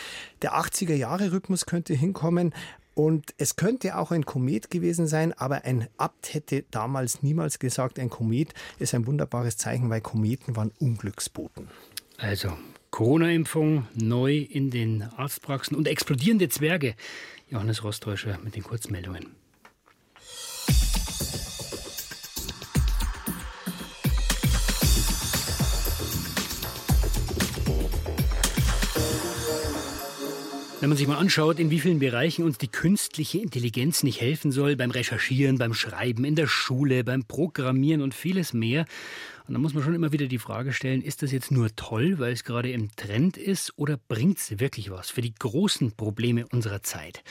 Der 0.42 0.54
80er 0.54 0.94
Jahre 0.94 1.32
Rhythmus 1.32 1.64
könnte 1.64 1.94
hinkommen. 1.94 2.52
Und 2.94 3.34
es 3.38 3.56
könnte 3.56 3.96
auch 3.96 4.10
ein 4.10 4.26
Komet 4.26 4.70
gewesen 4.70 5.06
sein, 5.06 5.32
aber 5.32 5.64
ein 5.64 5.88
Abt 5.96 6.34
hätte 6.34 6.64
damals 6.70 7.22
niemals 7.22 7.58
gesagt, 7.58 7.98
ein 7.98 8.10
Komet 8.10 8.52
ist 8.78 8.94
ein 8.94 9.06
wunderbares 9.06 9.56
Zeichen, 9.56 9.90
weil 9.90 10.00
Kometen 10.00 10.56
waren 10.56 10.72
Unglücksboten. 10.78 11.68
Also 12.18 12.52
Corona-Impfung 12.90 13.86
neu 13.94 14.38
in 14.38 14.70
den 14.70 15.02
Arztpraxen 15.02 15.76
und 15.76 15.86
explodierende 15.86 16.48
Zwerge. 16.48 16.94
Johannes 17.48 17.84
Rostäuscher 17.84 18.38
mit 18.42 18.56
den 18.56 18.62
Kurzmeldungen. 18.62 19.39
Wenn 30.80 30.88
man 30.88 30.96
sich 30.96 31.06
mal 31.06 31.18
anschaut, 31.18 31.58
in 31.58 31.70
wie 31.70 31.78
vielen 31.78 31.98
Bereichen 31.98 32.42
uns 32.42 32.56
die 32.56 32.66
künstliche 32.66 33.36
Intelligenz 33.36 34.02
nicht 34.02 34.22
helfen 34.22 34.50
soll, 34.50 34.76
beim 34.76 34.90
Recherchieren, 34.90 35.58
beim 35.58 35.74
Schreiben, 35.74 36.24
in 36.24 36.36
der 36.36 36.46
Schule, 36.46 37.04
beim 37.04 37.22
Programmieren 37.24 38.00
und 38.00 38.14
vieles 38.14 38.54
mehr. 38.54 38.86
Und 39.46 39.52
da 39.52 39.60
muss 39.60 39.74
man 39.74 39.82
schon 39.82 39.94
immer 39.94 40.12
wieder 40.12 40.26
die 40.26 40.38
Frage 40.38 40.72
stellen, 40.72 41.02
ist 41.02 41.22
das 41.22 41.32
jetzt 41.32 41.50
nur 41.50 41.68
toll, 41.76 42.18
weil 42.18 42.32
es 42.32 42.44
gerade 42.44 42.72
im 42.72 42.96
Trend 42.96 43.36
ist, 43.36 43.74
oder 43.76 43.98
bringt 44.08 44.38
es 44.38 44.58
wirklich 44.58 44.90
was 44.90 45.10
für 45.10 45.20
die 45.20 45.34
großen 45.34 45.92
Probleme 45.92 46.46
unserer 46.50 46.82
Zeit? 46.82 47.22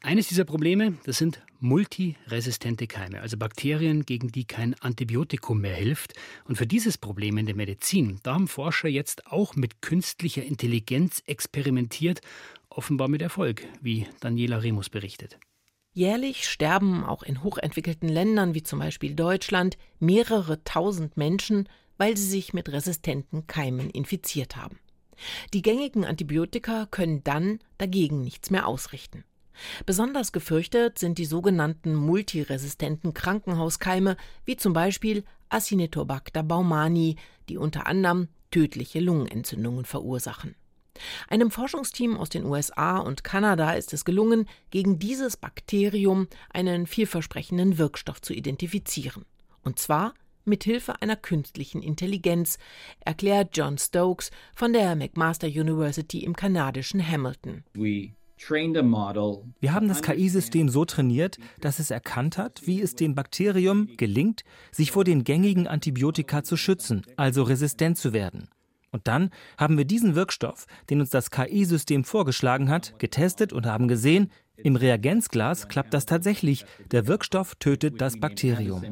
Eines 0.00 0.28
dieser 0.28 0.44
Probleme, 0.44 0.94
das 1.04 1.18
sind 1.18 1.42
multiresistente 1.58 2.86
Keime, 2.86 3.20
also 3.20 3.36
Bakterien, 3.36 4.06
gegen 4.06 4.30
die 4.30 4.44
kein 4.44 4.74
Antibiotikum 4.80 5.60
mehr 5.60 5.74
hilft. 5.74 6.14
Und 6.44 6.56
für 6.56 6.66
dieses 6.66 6.96
Problem 6.96 7.38
in 7.38 7.46
der 7.46 7.56
Medizin, 7.56 8.20
da 8.22 8.34
haben 8.34 8.46
Forscher 8.46 8.88
jetzt 8.88 9.26
auch 9.26 9.56
mit 9.56 9.82
künstlicher 9.82 10.44
Intelligenz 10.44 11.22
experimentiert 11.26 12.20
offenbar 12.76 13.08
mit 13.08 13.22
Erfolg, 13.22 13.62
wie 13.80 14.06
Daniela 14.20 14.58
Remus 14.58 14.90
berichtet. 14.90 15.38
Jährlich 15.92 16.46
sterben 16.48 17.04
auch 17.04 17.22
in 17.22 17.42
hochentwickelten 17.42 18.08
Ländern 18.08 18.54
wie 18.54 18.62
zum 18.62 18.80
Beispiel 18.80 19.14
Deutschland 19.14 19.78
mehrere 19.98 20.62
tausend 20.62 21.16
Menschen, 21.16 21.68
weil 21.96 22.16
sie 22.16 22.28
sich 22.28 22.52
mit 22.52 22.68
resistenten 22.68 23.46
Keimen 23.46 23.88
infiziert 23.88 24.56
haben. 24.56 24.78
Die 25.54 25.62
gängigen 25.62 26.04
Antibiotika 26.04 26.86
können 26.90 27.24
dann 27.24 27.60
dagegen 27.78 28.22
nichts 28.22 28.50
mehr 28.50 28.66
ausrichten. 28.66 29.24
Besonders 29.86 30.32
gefürchtet 30.32 30.98
sind 30.98 31.16
die 31.16 31.24
sogenannten 31.24 31.94
multiresistenten 31.94 33.14
Krankenhauskeime, 33.14 34.18
wie 34.44 34.56
zum 34.56 34.74
Beispiel 34.74 35.24
Acinetobacter 35.48 36.42
baumani, 36.42 37.16
die 37.48 37.56
unter 37.56 37.86
anderem 37.86 38.28
tödliche 38.50 39.00
Lungenentzündungen 39.00 39.86
verursachen. 39.86 40.54
Einem 41.28 41.50
Forschungsteam 41.50 42.16
aus 42.16 42.28
den 42.28 42.44
USA 42.44 42.98
und 42.98 43.24
Kanada 43.24 43.72
ist 43.72 43.92
es 43.92 44.04
gelungen, 44.04 44.48
gegen 44.70 44.98
dieses 44.98 45.36
Bakterium 45.36 46.28
einen 46.50 46.86
vielversprechenden 46.86 47.78
Wirkstoff 47.78 48.20
zu 48.20 48.32
identifizieren. 48.32 49.24
Und 49.62 49.78
zwar 49.78 50.14
mit 50.46 50.64
Hilfe 50.64 51.02
einer 51.02 51.16
künstlichen 51.16 51.82
Intelligenz, 51.82 52.58
erklärt 53.00 53.56
John 53.56 53.78
Stokes 53.78 54.30
von 54.54 54.72
der 54.72 54.94
McMaster 54.96 55.48
University 55.48 56.24
im 56.24 56.36
kanadischen 56.36 57.06
Hamilton. 57.06 57.64
Wir 59.60 59.72
haben 59.72 59.88
das 59.88 60.02
KI-System 60.02 60.68
so 60.68 60.84
trainiert, 60.84 61.38
dass 61.60 61.78
es 61.78 61.90
erkannt 61.90 62.36
hat, 62.38 62.66
wie 62.66 62.80
es 62.80 62.94
dem 62.94 63.14
Bakterium 63.14 63.88
gelingt, 63.96 64.44
sich 64.70 64.92
vor 64.92 65.04
den 65.04 65.24
gängigen 65.24 65.66
Antibiotika 65.66 66.44
zu 66.44 66.56
schützen, 66.56 67.02
also 67.16 67.42
resistent 67.42 67.96
zu 67.98 68.12
werden. 68.12 68.48
Und 68.92 69.08
dann 69.08 69.30
haben 69.58 69.76
wir 69.76 69.84
diesen 69.84 70.14
Wirkstoff, 70.14 70.66
den 70.88 71.00
uns 71.00 71.10
das 71.10 71.30
KI-System 71.30 72.04
vorgeschlagen 72.04 72.70
hat, 72.70 72.98
getestet 72.98 73.52
und 73.52 73.66
haben 73.66 73.88
gesehen, 73.88 74.30
im 74.56 74.76
Reagenzglas 74.76 75.68
klappt 75.68 75.92
das 75.92 76.06
tatsächlich. 76.06 76.64
Der 76.90 77.06
Wirkstoff 77.06 77.56
tötet 77.56 78.00
das 78.00 78.18
Bakterium. 78.18 78.82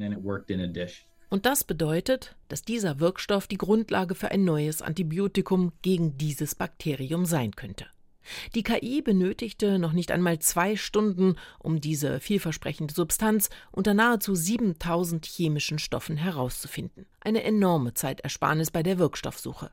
Und 1.30 1.46
das 1.46 1.64
bedeutet, 1.64 2.36
dass 2.48 2.62
dieser 2.62 3.00
Wirkstoff 3.00 3.46
die 3.46 3.56
Grundlage 3.56 4.14
für 4.14 4.30
ein 4.30 4.44
neues 4.44 4.82
Antibiotikum 4.82 5.72
gegen 5.82 6.16
dieses 6.18 6.54
Bakterium 6.54 7.24
sein 7.24 7.56
könnte. 7.56 7.86
Die 8.54 8.62
KI 8.62 9.02
benötigte 9.02 9.78
noch 9.78 9.92
nicht 9.92 10.10
einmal 10.10 10.38
zwei 10.38 10.76
Stunden, 10.76 11.36
um 11.58 11.80
diese 11.80 12.20
vielversprechende 12.20 12.94
Substanz 12.94 13.50
unter 13.70 13.94
nahezu 13.94 14.34
7000 14.34 15.26
chemischen 15.26 15.78
Stoffen 15.78 16.16
herauszufinden. 16.16 17.06
Eine 17.20 17.42
enorme 17.42 17.94
Zeitersparnis 17.94 18.70
bei 18.70 18.82
der 18.82 18.98
Wirkstoffsuche. 18.98 19.70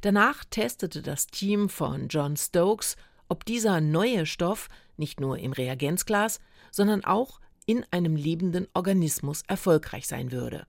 Danach 0.00 0.44
testete 0.44 1.02
das 1.02 1.26
Team 1.26 1.68
von 1.68 2.08
John 2.08 2.36
Stokes, 2.36 2.96
ob 3.28 3.44
dieser 3.44 3.80
neue 3.80 4.26
Stoff 4.26 4.68
nicht 4.96 5.20
nur 5.20 5.38
im 5.38 5.52
Reagenzglas, 5.52 6.40
sondern 6.70 7.04
auch 7.04 7.40
in 7.68 7.84
einem 7.90 8.16
lebenden 8.16 8.66
Organismus 8.72 9.42
erfolgreich 9.46 10.06
sein 10.06 10.32
würde. 10.32 10.64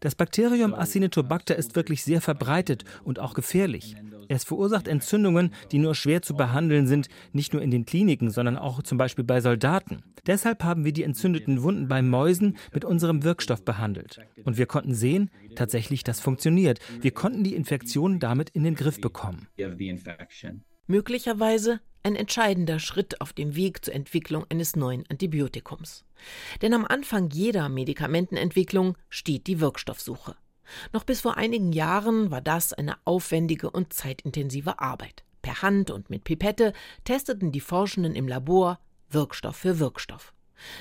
Das 0.00 0.14
Bakterium 0.14 0.74
Acinetobacter 0.74 1.56
ist 1.56 1.74
wirklich 1.76 2.04
sehr 2.04 2.20
verbreitet 2.20 2.84
und 3.04 3.18
auch 3.18 3.32
gefährlich. 3.32 3.96
Es 4.28 4.44
verursacht 4.44 4.86
Entzündungen, 4.86 5.54
die 5.72 5.78
nur 5.78 5.94
schwer 5.94 6.20
zu 6.20 6.34
behandeln 6.34 6.86
sind, 6.86 7.08
nicht 7.32 7.54
nur 7.54 7.62
in 7.62 7.70
den 7.70 7.86
Kliniken, 7.86 8.28
sondern 8.30 8.58
auch 8.58 8.82
zum 8.82 8.98
Beispiel 8.98 9.24
bei 9.24 9.40
Soldaten. 9.40 10.02
Deshalb 10.26 10.62
haben 10.62 10.84
wir 10.84 10.92
die 10.92 11.04
entzündeten 11.04 11.62
Wunden 11.62 11.88
bei 11.88 12.02
Mäusen 12.02 12.58
mit 12.74 12.84
unserem 12.84 13.24
Wirkstoff 13.24 13.64
behandelt. 13.64 14.20
Und 14.44 14.58
wir 14.58 14.66
konnten 14.66 14.94
sehen, 14.94 15.30
tatsächlich, 15.54 16.04
das 16.04 16.20
funktioniert. 16.20 16.80
Wir 17.00 17.12
konnten 17.12 17.44
die 17.44 17.54
Infektion 17.54 18.20
damit 18.20 18.50
in 18.50 18.62
den 18.62 18.74
Griff 18.74 19.00
bekommen. 19.00 19.48
Möglicherweise 20.86 21.80
ein 22.02 22.16
entscheidender 22.16 22.78
Schritt 22.78 23.20
auf 23.22 23.32
dem 23.32 23.56
Weg 23.56 23.84
zur 23.84 23.94
Entwicklung 23.94 24.44
eines 24.50 24.76
neuen 24.76 25.04
Antibiotikums. 25.08 26.04
Denn 26.60 26.74
am 26.74 26.84
Anfang 26.84 27.30
jeder 27.30 27.68
Medikamentenentwicklung 27.70 28.96
steht 29.08 29.46
die 29.46 29.60
Wirkstoffsuche. 29.60 30.36
Noch 30.92 31.04
bis 31.04 31.22
vor 31.22 31.36
einigen 31.36 31.72
Jahren 31.72 32.30
war 32.30 32.40
das 32.40 32.72
eine 32.72 32.96
aufwendige 33.04 33.70
und 33.70 33.92
zeitintensive 33.92 34.78
Arbeit. 34.78 35.24
Per 35.42 35.62
Hand 35.62 35.90
und 35.90 36.10
mit 36.10 36.24
Pipette 36.24 36.72
testeten 37.04 37.52
die 37.52 37.60
Forschenden 37.60 38.14
im 38.14 38.28
Labor 38.28 38.78
Wirkstoff 39.10 39.56
für 39.56 39.78
Wirkstoff. 39.78 40.34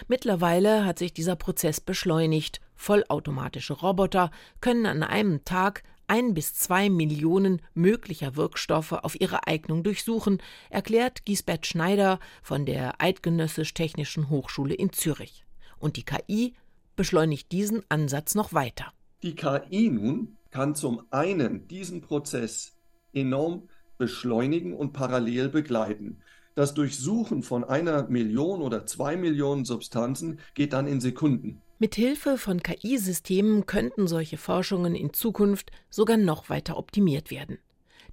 Mittlerweile 0.07 0.85
hat 0.85 0.99
sich 0.99 1.13
dieser 1.13 1.35
Prozess 1.35 1.81
beschleunigt. 1.81 2.61
Vollautomatische 2.75 3.73
Roboter 3.73 4.31
können 4.61 4.85
an 4.85 5.03
einem 5.03 5.43
Tag 5.45 5.83
ein 6.07 6.33
bis 6.33 6.53
zwei 6.53 6.89
Millionen 6.89 7.61
möglicher 7.73 8.35
Wirkstoffe 8.35 8.91
auf 8.91 9.19
ihre 9.19 9.47
Eignung 9.47 9.83
durchsuchen, 9.83 10.41
erklärt 10.69 11.25
Gisbert 11.25 11.65
Schneider 11.65 12.19
von 12.41 12.65
der 12.65 13.01
Eidgenössisch-Technischen 13.01 14.29
Hochschule 14.29 14.73
in 14.73 14.91
Zürich. 14.91 15.45
Und 15.79 15.97
die 15.97 16.03
KI 16.03 16.53
beschleunigt 16.95 17.51
diesen 17.51 17.83
Ansatz 17.89 18.35
noch 18.35 18.53
weiter. 18.53 18.93
Die 19.23 19.35
KI 19.35 19.89
nun 19.89 20.37
kann 20.51 20.75
zum 20.75 21.01
einen 21.09 21.67
diesen 21.67 22.01
Prozess 22.01 22.77
enorm 23.13 23.69
beschleunigen 23.97 24.73
und 24.73 24.93
parallel 24.93 25.49
begleiten. 25.49 26.21
Das 26.55 26.75
Durchsuchen 26.75 27.41
von 27.41 27.63
einer 27.63 28.07
Million 28.09 28.61
oder 28.61 28.85
zwei 28.85 29.17
Millionen 29.17 29.65
Substanzen 29.65 30.39
geht 30.53 30.73
dann 30.73 30.85
in 30.85 31.01
Sekunden. 31.01 31.62
Mit 31.83 31.95
Hilfe 31.95 32.37
von 32.37 32.63
KI-Systemen 32.63 33.65
könnten 33.65 34.07
solche 34.07 34.37
Forschungen 34.37 34.95
in 34.95 35.11
Zukunft 35.11 35.69
sogar 35.89 36.15
noch 36.15 36.47
weiter 36.47 36.77
optimiert 36.77 37.29
werden. 37.29 37.59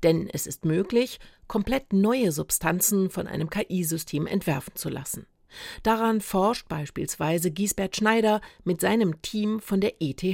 Denn 0.03 0.29
es 0.29 0.49
ist 0.49 0.65
möglich, 0.65 1.21
komplett 1.47 1.93
neue 1.93 2.33
Substanzen 2.33 3.11
von 3.11 3.29
einem 3.29 3.49
KI-System 3.49 4.27
entwerfen 4.27 4.75
zu 4.75 4.89
lassen. 4.89 5.25
Daran 5.85 6.21
forscht 6.21 6.69
beispielsweise 6.69 7.53
Giesbert 7.53 7.95
Schneider 7.95 8.41
mit 8.65 8.81
seinem 8.81 9.23
Team 9.23 9.61
von 9.61 9.81
der 9.81 10.03
ETH. 10.03 10.25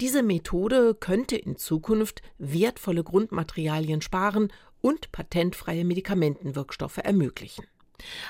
Diese 0.00 0.22
Methode 0.22 0.94
könnte 0.94 1.36
in 1.36 1.56
Zukunft 1.56 2.22
wertvolle 2.38 3.04
Grundmaterialien 3.04 4.00
sparen 4.00 4.50
und 4.80 5.12
patentfreie 5.12 5.84
Medikamentenwirkstoffe 5.84 7.00
ermöglichen. 7.04 7.66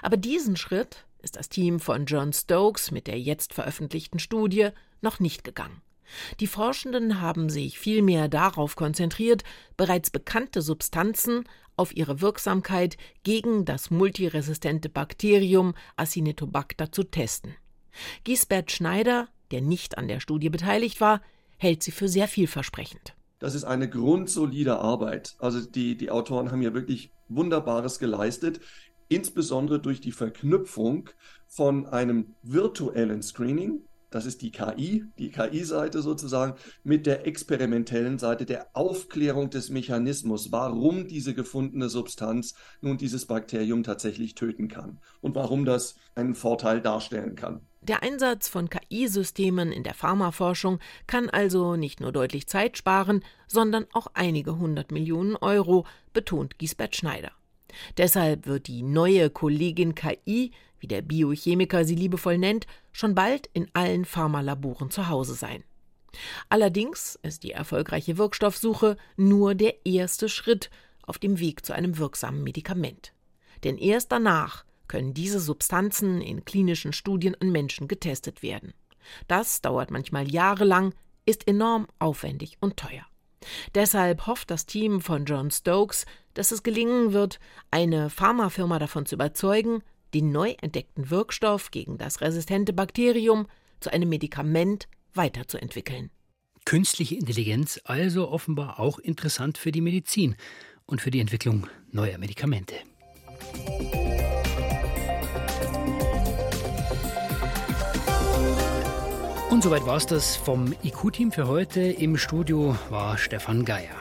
Aber 0.03 0.17
diesen 0.17 0.57
Schritt 0.57 1.07
ist 1.21 1.37
das 1.37 1.49
Team 1.49 1.81
von 1.81 2.07
John 2.07 2.33
Stokes 2.33 2.91
mit 2.91 3.07
der 3.07 3.21
jetzt 3.21 3.55
veröffentlichten 3.55 4.19
Studie 4.19 4.71
noch 5.01 5.21
nicht 5.21 5.45
gegangen. 5.45 5.83
Die 6.41 6.47
Forschenden 6.47 7.21
haben 7.21 7.49
sich 7.49 7.79
vielmehr 7.79 8.29
darauf 8.29 8.77
konzentriert, 8.77 9.45
bereits 9.77 10.11
bekannte 10.11 10.63
Substanzen 10.63 11.45
auf 11.77 11.97
ihre 11.97 12.21
Wirksamkeit 12.21 12.97
gegen 13.23 13.65
das 13.65 13.91
multiresistente 13.91 14.89
Bakterium 14.89 15.75
Acinetobacter 15.97 16.93
zu 16.93 17.05
testen. 17.05 17.55
Gisbert 18.25 18.71
Schneider, 18.71 19.29
der 19.51 19.61
nicht 19.61 19.99
an 19.99 20.09
der 20.09 20.21
Studie 20.21 20.51
beteiligt 20.51 21.01
war, 21.01 21.23
hält 21.57 21.83
sie 21.83 21.91
für 21.91 22.09
sehr 22.09 22.29
vielversprechend. 22.29 23.15
Das 23.39 23.55
ist 23.55 23.65
eine 23.65 23.89
grundsolide 23.89 24.79
Arbeit. 24.79 25.37
Also 25.39 25.61
die, 25.61 25.97
die 25.97 26.11
Autoren 26.11 26.51
haben 26.51 26.63
ja 26.63 26.75
wirklich 26.75 27.11
Wunderbares 27.29 27.99
geleistet 27.99 28.61
insbesondere 29.11 29.81
durch 29.81 30.01
die 30.01 30.13
Verknüpfung 30.13 31.11
von 31.47 31.85
einem 31.87 32.35
virtuellen 32.43 33.23
Screening, 33.23 33.83
das 34.11 34.27
ist 34.27 34.43
die 34.43 34.51
KI, 34.51 35.05
die 35.19 35.31
KI-Seite 35.31 36.03
sozusagen, 36.03 36.55
mit 36.83 37.07
der 37.07 37.27
experimentellen 37.27 38.19
Seite 38.19 38.45
der 38.45 38.69
Aufklärung 38.73 39.51
des 39.51 39.71
Mechanismus, 39.71 40.51
warum 40.51 41.07
diese 41.07 41.35
gefundene 41.35 41.89
Substanz 41.89 42.55
nun 42.81 42.99
dieses 42.99 43.27
Bakterium 43.27 43.83
tatsächlich 43.83 44.35
töten 44.35 44.69
kann 44.69 44.99
und 45.21 45.35
warum 45.35 45.65
das 45.65 45.97
einen 46.15 46.35
Vorteil 46.35 46.81
darstellen 46.81 47.37
kann. 47.37 47.61
Der 47.83 48.03
Einsatz 48.03 48.49
von 48.49 48.69
KI-Systemen 48.69 49.73
in 49.73 49.85
der 49.85 49.95
Pharmaforschung 49.95 50.81
kann 51.07 51.31
also 51.31 51.77
nicht 51.77 52.01
nur 52.01 52.13
deutlich 52.13 52.47
Zeit 52.47 52.77
sparen, 52.77 53.25
sondern 53.49 53.87
auch 53.93 54.09
einige 54.15 54.59
hundert 54.59 54.93
Millionen 54.93 55.37
Euro, 55.37 55.87
betont 56.13 56.59
Gisbert 56.59 56.95
Schneider. 56.95 57.31
Deshalb 57.97 58.47
wird 58.47 58.67
die 58.67 58.83
neue 58.83 59.31
Kollegin 59.31 59.95
KI, 59.95 60.53
wie 60.79 60.87
der 60.87 61.03
Biochemiker 61.03 61.85
sie 61.85 61.95
liebevoll 61.95 62.39
nennt, 62.39 62.67
schon 62.93 63.15
bald 63.15 63.49
in 63.53 63.69
allen 63.75 64.05
Pharmalaboren 64.05 64.91
zu 64.91 65.09
Hause 65.09 65.35
sein. 65.35 65.65
Allerdings 66.49 67.19
ist 67.23 67.45
die 67.45 67.53
erfolgreiche 67.53 68.19
Wirkstoffsuche 68.19 68.97
nur 69.17 69.55
der 69.55 69.87
erste 69.87 70.29
Schritt 70.29 70.71
auf 71.03 71.19
dem 71.19 71.39
Weg 71.39 71.65
zu 71.65 71.73
einem 71.73 71.99
wirksamen 71.99 72.43
Medikament. 72.43 73.13
Denn 73.65 73.79
erst 73.79 74.13
danach 74.13 74.65
können 74.89 75.15
diese 75.15 75.39
Substanzen 75.39 76.21
in 76.21 76.45
klinischen 76.45 76.93
Studien 76.93 77.37
an 77.41 77.53
Menschen 77.53 77.87
getestet 77.87 78.43
werden. 78.43 78.75
Das 79.29 79.61
dauert 79.61 79.91
manchmal 79.91 80.29
jahrelang, 80.29 80.95
ist 81.27 81.47
enorm 81.47 81.87
aufwendig 81.99 82.57
und 82.61 82.77
teuer. 82.77 83.07
Deshalb 83.75 84.27
hofft 84.27 84.51
das 84.51 84.67
Team 84.67 85.01
von 85.01 85.25
John 85.25 85.51
Stokes, 85.51 86.05
dass 86.35 86.53
es 86.53 86.63
gelingen 86.63 87.13
wird, 87.13 87.41
eine 87.71 88.11
Pharmafirma 88.11 88.79
davon 88.79 89.07
zu 89.07 89.15
überzeugen, 89.15 89.83
den 90.15 90.31
neu 90.31 90.55
entdeckten 90.61 91.11
Wirkstoff 91.11 91.71
gegen 91.71 91.99
das 91.99 92.21
resistente 92.21 92.73
Bakterium 92.73 93.47
zu 93.81 93.93
einem 93.93 94.09
Medikament 94.09 94.89
weiterzuentwickeln. 95.15 96.11
Künstliche 96.65 97.17
Intelligenz 97.17 97.81
also 97.85 98.29
offenbar 98.29 98.79
auch 98.79 98.99
interessant 98.99 99.59
für 99.59 99.73
die 99.73 99.81
Medizin. 99.81 100.37
und 100.91 101.01
für 101.01 101.11
die 101.11 101.21
Entwicklung 101.21 101.69
neuer 101.93 102.19
Medikamente. 102.19 102.75
Und 109.51 109.65
soweit 109.65 109.85
war 109.85 109.97
es 109.97 110.07
das 110.07 110.37
vom 110.37 110.73
IQ-Team 110.85 111.33
für 111.33 111.49
heute. 111.49 111.81
Im 111.81 112.17
Studio 112.17 112.77
war 112.89 113.19
Stefan 113.19 113.65
Geier. 113.65 114.00